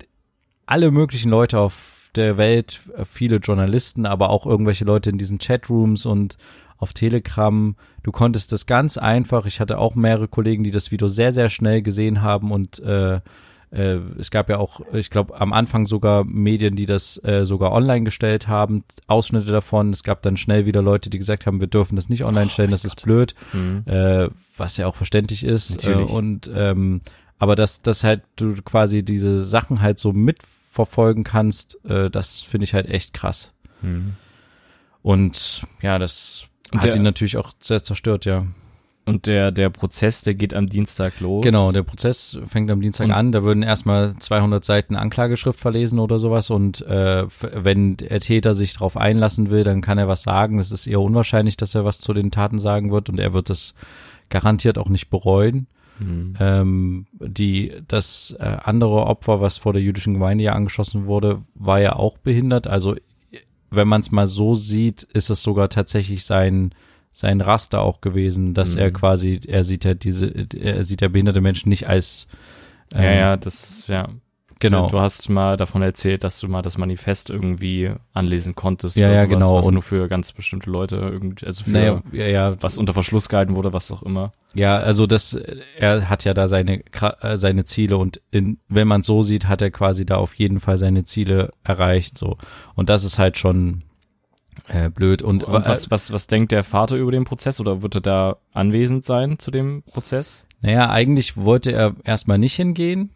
[0.65, 6.05] alle möglichen Leute auf der Welt, viele Journalisten, aber auch irgendwelche Leute in diesen Chatrooms
[6.05, 6.37] und
[6.77, 11.07] auf Telegram, du konntest das ganz einfach, ich hatte auch mehrere Kollegen, die das Video
[11.07, 13.19] sehr, sehr schnell gesehen haben und äh,
[13.71, 17.71] äh, es gab ja auch, ich glaube, am Anfang sogar Medien, die das äh, sogar
[17.71, 19.91] online gestellt haben, Ausschnitte davon.
[19.91, 22.71] Es gab dann schnell wieder Leute, die gesagt haben, wir dürfen das nicht online stellen,
[22.71, 23.83] das ist blöd Hm.
[23.85, 25.85] äh, was ja auch verständlich ist.
[25.85, 26.09] Äh, Natürlich.
[26.09, 27.01] und ähm,
[27.39, 32.65] aber dass, dass halt du quasi diese Sachen halt so mitverfolgen kannst, äh, das finde
[32.65, 33.53] ich halt echt krass.
[33.81, 34.13] Hm.
[35.01, 38.45] Und ja, das Und hat der- ihn natürlich auch sehr zerstört, ja.
[39.05, 41.43] Und der, der Prozess, der geht am Dienstag los.
[41.43, 43.31] Genau, der Prozess fängt am Dienstag Und- an.
[43.31, 46.51] Da würden erstmal 200 Seiten Anklageschrift verlesen oder sowas.
[46.51, 50.59] Und äh, wenn der Täter sich darauf einlassen will, dann kann er was sagen.
[50.59, 53.09] Es ist eher unwahrscheinlich, dass er was zu den Taten sagen wird.
[53.09, 53.73] Und er wird es
[54.29, 55.65] garantiert auch nicht bereuen.
[55.99, 56.33] Hm.
[56.39, 61.79] Ähm, die, das äh, andere Opfer, was vor der jüdischen Gemeinde ja angeschossen wurde, war
[61.79, 62.67] ja auch behindert.
[62.67, 62.95] Also
[63.69, 66.73] wenn man es mal so sieht, ist es sogar tatsächlich sein
[67.11, 68.81] sein Raster auch gewesen, dass Mhm.
[68.81, 72.27] er quasi, er sieht ja diese, er sieht ja behinderte Menschen nicht als
[72.93, 74.09] ähm, Ja, ja, das, ja.
[74.59, 74.87] Genau.
[74.89, 78.95] Du hast mal davon erzählt, dass du mal das Manifest irgendwie anlesen konntest.
[78.95, 79.57] Ja, ja, sowas, genau.
[79.57, 82.93] Was Und- nur für ganz bestimmte Leute irgendwie, also für naja, ja, ja, was unter
[82.93, 84.33] Verschluss gehalten wurde, was auch immer.
[84.53, 85.39] ja, also das,
[85.77, 86.83] er hat ja da seine
[87.21, 90.59] äh, seine Ziele und in, wenn man so sieht, hat er quasi da auf jeden
[90.59, 92.37] Fall seine Ziele erreicht, so
[92.75, 93.83] und das ist halt schon
[94.67, 97.95] äh, blöd und, Und was, was, was denkt der Vater über den Prozess oder wird
[97.95, 100.45] er da anwesend sein zu dem Prozess?
[100.61, 103.11] Naja, eigentlich wollte er erstmal nicht hingehen,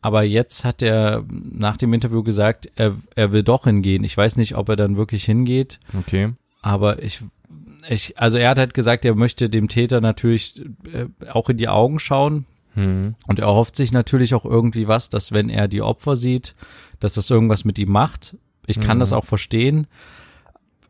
[0.00, 4.04] aber jetzt hat er nach dem Interview gesagt, er, er will doch hingehen.
[4.04, 6.32] Ich weiß nicht, ob er dann wirklich hingeht, Okay.
[6.62, 7.20] aber ich,
[7.88, 10.60] ich, also er hat halt gesagt, er möchte dem Täter natürlich
[10.92, 12.44] äh, auch in die Augen schauen
[12.74, 13.14] Hm.
[13.26, 16.54] und er hofft sich natürlich auch irgendwie was, dass wenn er die Opfer sieht,
[17.00, 18.36] dass das irgendwas mit ihm macht.
[18.66, 19.00] Ich kann Mhm.
[19.00, 19.86] das auch verstehen.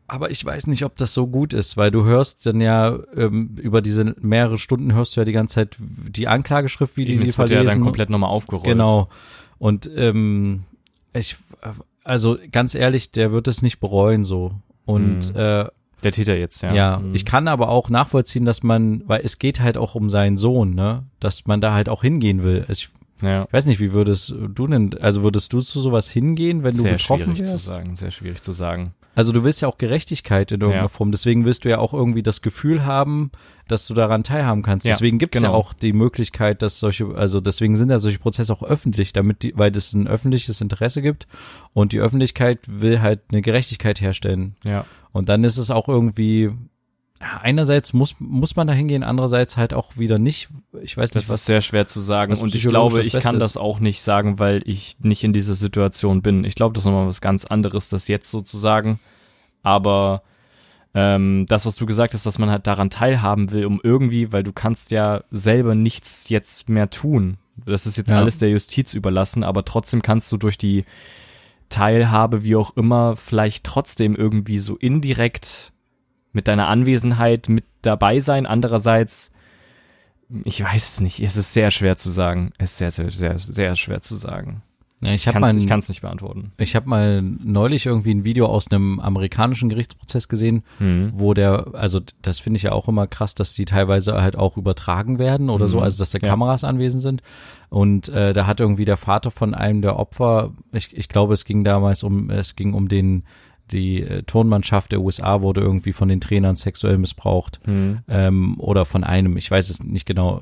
[0.09, 3.55] Aber ich weiß nicht, ob das so gut ist, weil du hörst dann ja ähm,
[3.61, 7.23] über diese mehrere Stunden hörst du ja die ganze Zeit die Anklageschrift, wie die Eben,
[7.23, 7.77] die es wird ja verlesen.
[7.79, 8.65] dann komplett nochmal aufgerollt.
[8.65, 9.07] Genau.
[9.59, 10.63] Und ähm,
[11.13, 11.37] ich,
[12.03, 14.53] also ganz ehrlich, der wird es nicht bereuen so.
[14.85, 15.39] Und Mhm.
[15.39, 15.65] äh,
[16.03, 16.73] Der Täter jetzt, ja.
[16.73, 17.13] ja, Hm.
[17.13, 20.73] ich kann aber auch nachvollziehen, dass man, weil es geht halt auch um seinen Sohn,
[20.73, 22.65] ne, dass man da halt auch hingehen will.
[22.69, 22.89] Ich
[23.21, 23.47] ja.
[23.51, 26.93] weiß nicht, wie würdest du denn, also würdest du zu sowas hingehen, wenn du sehr
[26.93, 27.51] betroffen schwierig wärst?
[27.51, 28.93] zu sagen, sehr schwierig zu sagen.
[29.15, 30.89] Also du willst ja auch Gerechtigkeit in irgendeiner Ja.
[30.89, 31.11] Form.
[31.11, 33.31] Deswegen willst du ja auch irgendwie das Gefühl haben,
[33.67, 34.85] dass du daran teilhaben kannst.
[34.85, 35.59] Ja, deswegen gibt's ja genau.
[35.59, 39.53] auch die Möglichkeit, dass solche, also deswegen sind ja solche Prozesse auch öffentlich, damit die,
[39.57, 41.27] weil es ein öffentliches Interesse gibt
[41.73, 44.55] und die Öffentlichkeit will halt eine Gerechtigkeit herstellen.
[44.63, 44.85] Ja.
[45.11, 46.51] Und dann ist es auch irgendwie, ja,
[47.19, 50.49] einerseits muss, muss man da hingehen, andererseits halt auch wieder nicht.
[50.81, 51.45] Ich weiß Das nicht, ist was.
[51.45, 52.35] sehr schwer zu sagen.
[52.37, 53.41] Und ich glaube, das ich kann ist.
[53.41, 56.43] das auch nicht sagen, weil ich nicht in dieser Situation bin.
[56.45, 58.99] Ich glaube, das ist nochmal was ganz anderes, das jetzt so zu sagen.
[59.63, 60.23] Aber
[60.93, 64.43] ähm, das, was du gesagt hast, dass man halt daran teilhaben will, um irgendwie, weil
[64.43, 67.37] du kannst ja selber nichts jetzt mehr tun.
[67.65, 68.17] Das ist jetzt Ja.
[68.17, 70.85] alles der Justiz überlassen, aber trotzdem kannst du durch die
[71.67, 75.71] Teilhabe, wie auch immer, vielleicht trotzdem irgendwie so indirekt
[76.33, 78.45] mit deiner Anwesenheit mit dabei sein.
[78.45, 79.31] Andererseits,
[80.43, 82.51] ich weiß es nicht, es ist sehr schwer zu sagen.
[82.57, 84.61] Es ist sehr, sehr, sehr, sehr schwer zu sagen.
[85.01, 85.41] Ja, ich kann
[85.79, 86.51] es nicht beantworten.
[86.57, 91.11] ich habe mal neulich irgendwie ein Video aus einem amerikanischen Gerichtsprozess gesehen, Hm.
[91.13, 94.57] wo der, also das finde ich ja auch immer krass, dass die teilweise halt auch
[94.57, 95.83] übertragen werden oder so, Mhm.
[95.83, 96.27] also dass da Ja.
[96.27, 97.21] Kameras anwesend sind.
[97.69, 101.45] Und äh, da hat irgendwie der Vater von einem der Opfer, ich, ich glaube, es
[101.45, 103.23] ging damals um, es ging um den,
[103.71, 107.99] die äh, Turnmannschaft der USA wurde irgendwie von den Trainern sexuell missbraucht Hm.
[108.07, 110.41] ähm, oder von einem, ich weiß es nicht genau.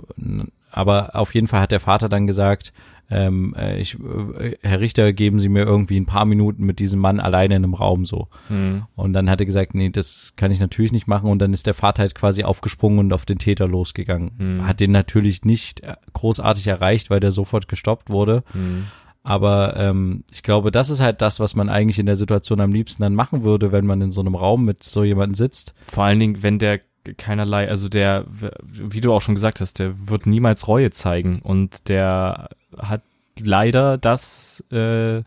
[0.72, 2.74] Aber auf jeden Fall hat der Vater dann gesagt,
[3.10, 7.00] ähm, äh, ich, äh, Herr Richter, geben Sie mir irgendwie ein paar Minuten mit diesem
[7.00, 8.28] Mann alleine in einem Raum so.
[8.50, 8.84] Hm.
[8.96, 11.30] Und dann hat er gesagt, nee, das kann ich natürlich nicht machen.
[11.30, 14.32] Und dann ist der Vater halt quasi aufgesprungen und auf den Täter losgegangen.
[14.38, 14.68] Hm.
[14.68, 18.44] Hat den natürlich nicht äh, großartig erreicht, weil der sofort gestoppt wurde.
[18.52, 18.88] Hm.
[19.28, 22.72] Aber ähm, ich glaube, das ist halt das, was man eigentlich in der Situation am
[22.72, 25.74] liebsten dann machen würde, wenn man in so einem Raum mit so jemandem sitzt.
[25.86, 26.80] Vor allen Dingen, wenn der
[27.18, 28.24] keinerlei, also der,
[28.72, 32.48] wie du auch schon gesagt hast, der wird niemals Reue zeigen und der
[32.78, 33.02] hat
[33.38, 35.24] leider das, äh,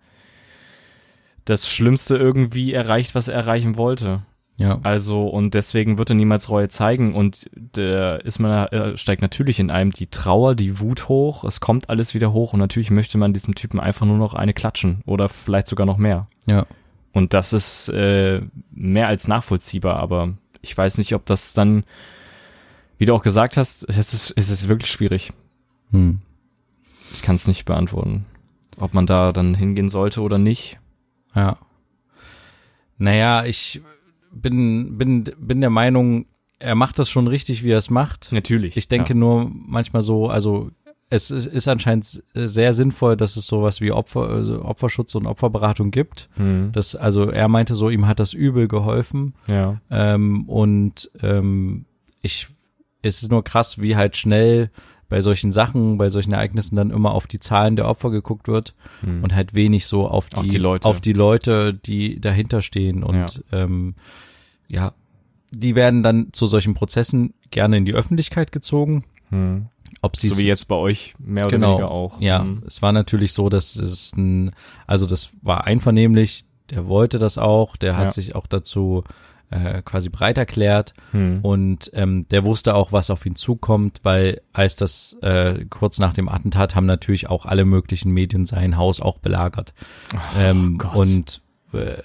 [1.45, 4.23] das Schlimmste irgendwie erreicht, was er erreichen wollte.
[4.61, 4.79] Ja.
[4.83, 9.71] Also, und deswegen wird er niemals Reue zeigen und der ist man, steigt natürlich in
[9.71, 13.33] einem die Trauer, die Wut hoch, es kommt alles wieder hoch und natürlich möchte man
[13.33, 16.27] diesem Typen einfach nur noch eine klatschen oder vielleicht sogar noch mehr.
[16.47, 16.67] Ja.
[17.13, 21.85] Und das ist äh, mehr als nachvollziehbar, aber ich weiß nicht, ob das dann,
[22.99, 25.33] wie du auch gesagt hast, es ist, es ist wirklich schwierig.
[25.91, 26.21] Hm.
[27.15, 28.27] Ich kann es nicht beantworten.
[28.77, 30.79] Ob man da dann hingehen sollte oder nicht.
[31.35, 31.57] Ja.
[32.99, 33.81] Naja, ich
[34.33, 36.27] bin, bin, bin der Meinung,
[36.59, 38.33] er macht das schon richtig, wie er es macht.
[38.33, 38.77] Natürlich.
[38.77, 39.19] Ich denke ja.
[39.19, 40.71] nur manchmal so, also
[41.13, 46.29] es ist anscheinend sehr sinnvoll, dass es sowas wie Opfer, also Opferschutz und Opferberatung gibt.
[46.37, 46.71] Hm.
[46.73, 49.35] Das, also er meinte so, ihm hat das übel geholfen.
[49.49, 49.81] Ja.
[49.91, 51.85] Ähm, und ähm,
[52.23, 52.49] ich,
[53.03, 54.71] es ist nur krass, wie halt schnell
[55.11, 58.75] bei solchen Sachen, bei solchen Ereignissen dann immer auf die Zahlen der Opfer geguckt wird
[59.03, 59.23] Hm.
[59.23, 60.89] und halt wenig so auf die, Auf die Leute.
[60.89, 63.03] auf die Leute, die dahinter stehen.
[63.03, 63.95] Und ähm,
[64.69, 64.93] ja,
[65.51, 69.05] die werden dann zu solchen Prozessen gerne in die Öffentlichkeit gezogen.
[69.31, 69.67] Hm.
[70.03, 72.21] Ob sie So wie jetzt bei euch mehr oder genau, weniger auch.
[72.21, 72.63] Ja, Hm.
[72.67, 74.53] es war natürlich so, dass es ein,
[74.87, 78.11] also das war einvernehmlich, der wollte das auch, der hat Ja.
[78.13, 79.03] sich auch dazu
[79.51, 81.41] äh, quasi bereit erklärt Hm.
[81.43, 86.13] und ähm, der wusste auch, was auf ihn zukommt, weil als das äh, kurz nach
[86.15, 89.75] dem Attentat haben natürlich auch alle möglichen Medien sein Haus auch belagert
[90.39, 90.97] ähm, Gott.
[90.97, 91.41] und
[91.73, 91.97] äh,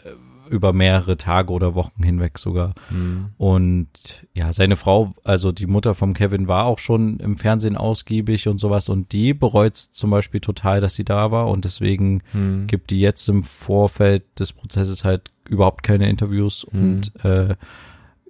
[0.49, 2.73] über mehrere Tage oder Wochen hinweg sogar.
[2.89, 3.27] Hm.
[3.37, 3.87] Und
[4.33, 8.59] ja, seine Frau, also die Mutter vom Kevin, war auch schon im Fernsehen ausgiebig und
[8.59, 12.67] sowas und die bereut zum Beispiel total, dass sie da war und deswegen Hm.
[12.67, 16.79] gibt die jetzt im Vorfeld des Prozesses halt überhaupt keine Interviews Mhm.
[17.13, 17.55] und äh,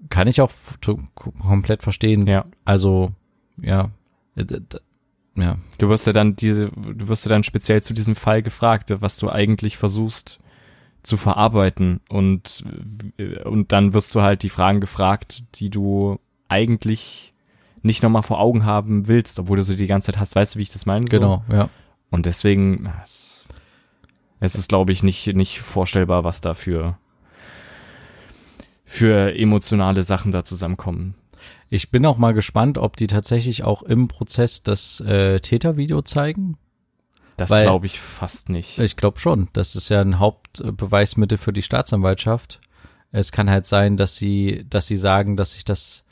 [0.10, 0.52] kann ich auch
[1.16, 2.28] komplett verstehen.
[2.28, 2.46] Ja.
[2.66, 3.12] Also
[3.62, 3.90] ja,
[5.36, 8.92] ja, Du wirst ja dann diese, du wirst ja dann speziell zu diesem Fall gefragt,
[9.02, 10.40] was du eigentlich versuchst
[11.06, 12.64] zu verarbeiten und,
[13.44, 17.34] und dann wirst du halt die Fragen gefragt, die du eigentlich
[17.84, 20.36] nicht nochmal vor Augen haben willst, obwohl du sie die ganze Zeit hast.
[20.36, 21.06] Weißt du, wie ich das meine?
[21.08, 21.18] So?
[21.18, 21.70] genau, ja.
[22.10, 23.46] Und deswegen, es,
[24.40, 26.98] es ist, glaube ich, nicht, nicht vorstellbar, was da für,
[28.84, 31.14] für emotionale Sachen da zusammenkommen.
[31.70, 36.58] Ich bin auch mal gespannt, ob die tatsächlich auch im Prozess das äh, Tätervideo zeigen.
[37.38, 38.78] Das glaube ich fast nicht.
[38.80, 39.48] Ich glaube schon.
[39.54, 42.60] Das ist ja ein Hauptbeweismittel für die Staatsanwaltschaft.
[43.12, 46.04] Es kann halt sein, dass sie, dass sie sagen, dass sich das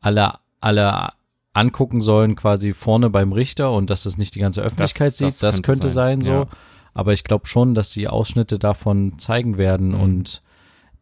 [0.00, 1.12] alle, alle
[1.52, 5.42] angucken sollen, quasi vorne beim Richter und dass das nicht die ganze Öffentlichkeit das sieht.
[5.42, 6.30] Das könnte könnte sein, sein, so.
[6.30, 6.46] ja.
[6.94, 10.00] Aber ich glaube schon, dass sie Ausschnitte davon zeigen werden Mhm.
[10.00, 10.42] und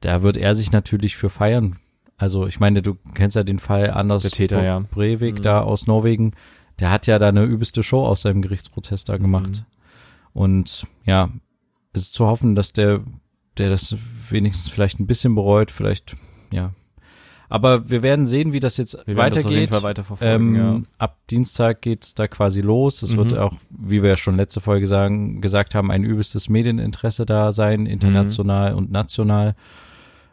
[0.01, 1.77] da wird er sich natürlich für feiern.
[2.18, 4.79] Also ich meine, du kennst ja den Fall Anders Der Täter, ja.
[4.79, 5.43] Breivik Mhm.
[5.43, 6.33] da aus Norwegen.
[6.79, 9.49] Der hat ja da eine übelste Show aus seinem Gerichtsprozess da gemacht.
[9.51, 10.41] Mhm.
[10.41, 11.31] Und ja,
[11.93, 13.01] es ist zu hoffen, dass der,
[13.57, 13.97] der das
[14.29, 16.16] wenigstens vielleicht ein bisschen bereut, vielleicht,
[16.53, 16.72] ja.
[17.49, 19.70] Aber wir werden sehen, wie das jetzt Wir das weitergeht.
[19.70, 23.03] Fall weiterverfolgen, ähm, Ab Dienstag geht's da quasi los.
[23.03, 23.16] Es Mhm.
[23.18, 27.53] wird auch, wie wir ja schon letzte Folge sagen, gesagt haben, ein übelstes Medieninteresse da
[27.53, 28.79] sein, international Mhm.
[28.79, 29.55] und national.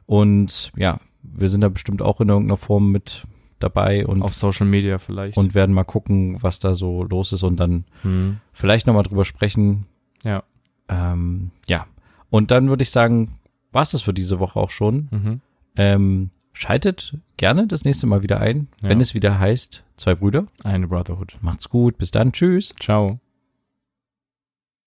[0.08, 3.26] Und ja, wir sind da bestimmt auch in irgendeiner Form mit
[3.64, 5.38] dabei und, Auf Social Media vielleicht.
[5.38, 8.38] und werden mal gucken, was da so los ist und dann hm.
[8.52, 9.86] vielleicht nochmal drüber sprechen.
[10.24, 10.44] Ja.
[10.88, 11.88] Ähm, ja.
[12.30, 13.40] Und dann würde ich sagen,
[13.72, 15.08] war's das für diese Woche auch schon.
[15.12, 15.42] Mhm.
[15.76, 18.90] Ähm, schaltet gerne das nächste Mal wieder ein, Ja.
[18.90, 20.46] wenn es wieder heißt, zwei Brüder.
[20.64, 21.38] Eine Brotherhood.
[21.42, 22.74] Macht's gut, bis dann, tschüss.
[22.80, 23.20] Ciao.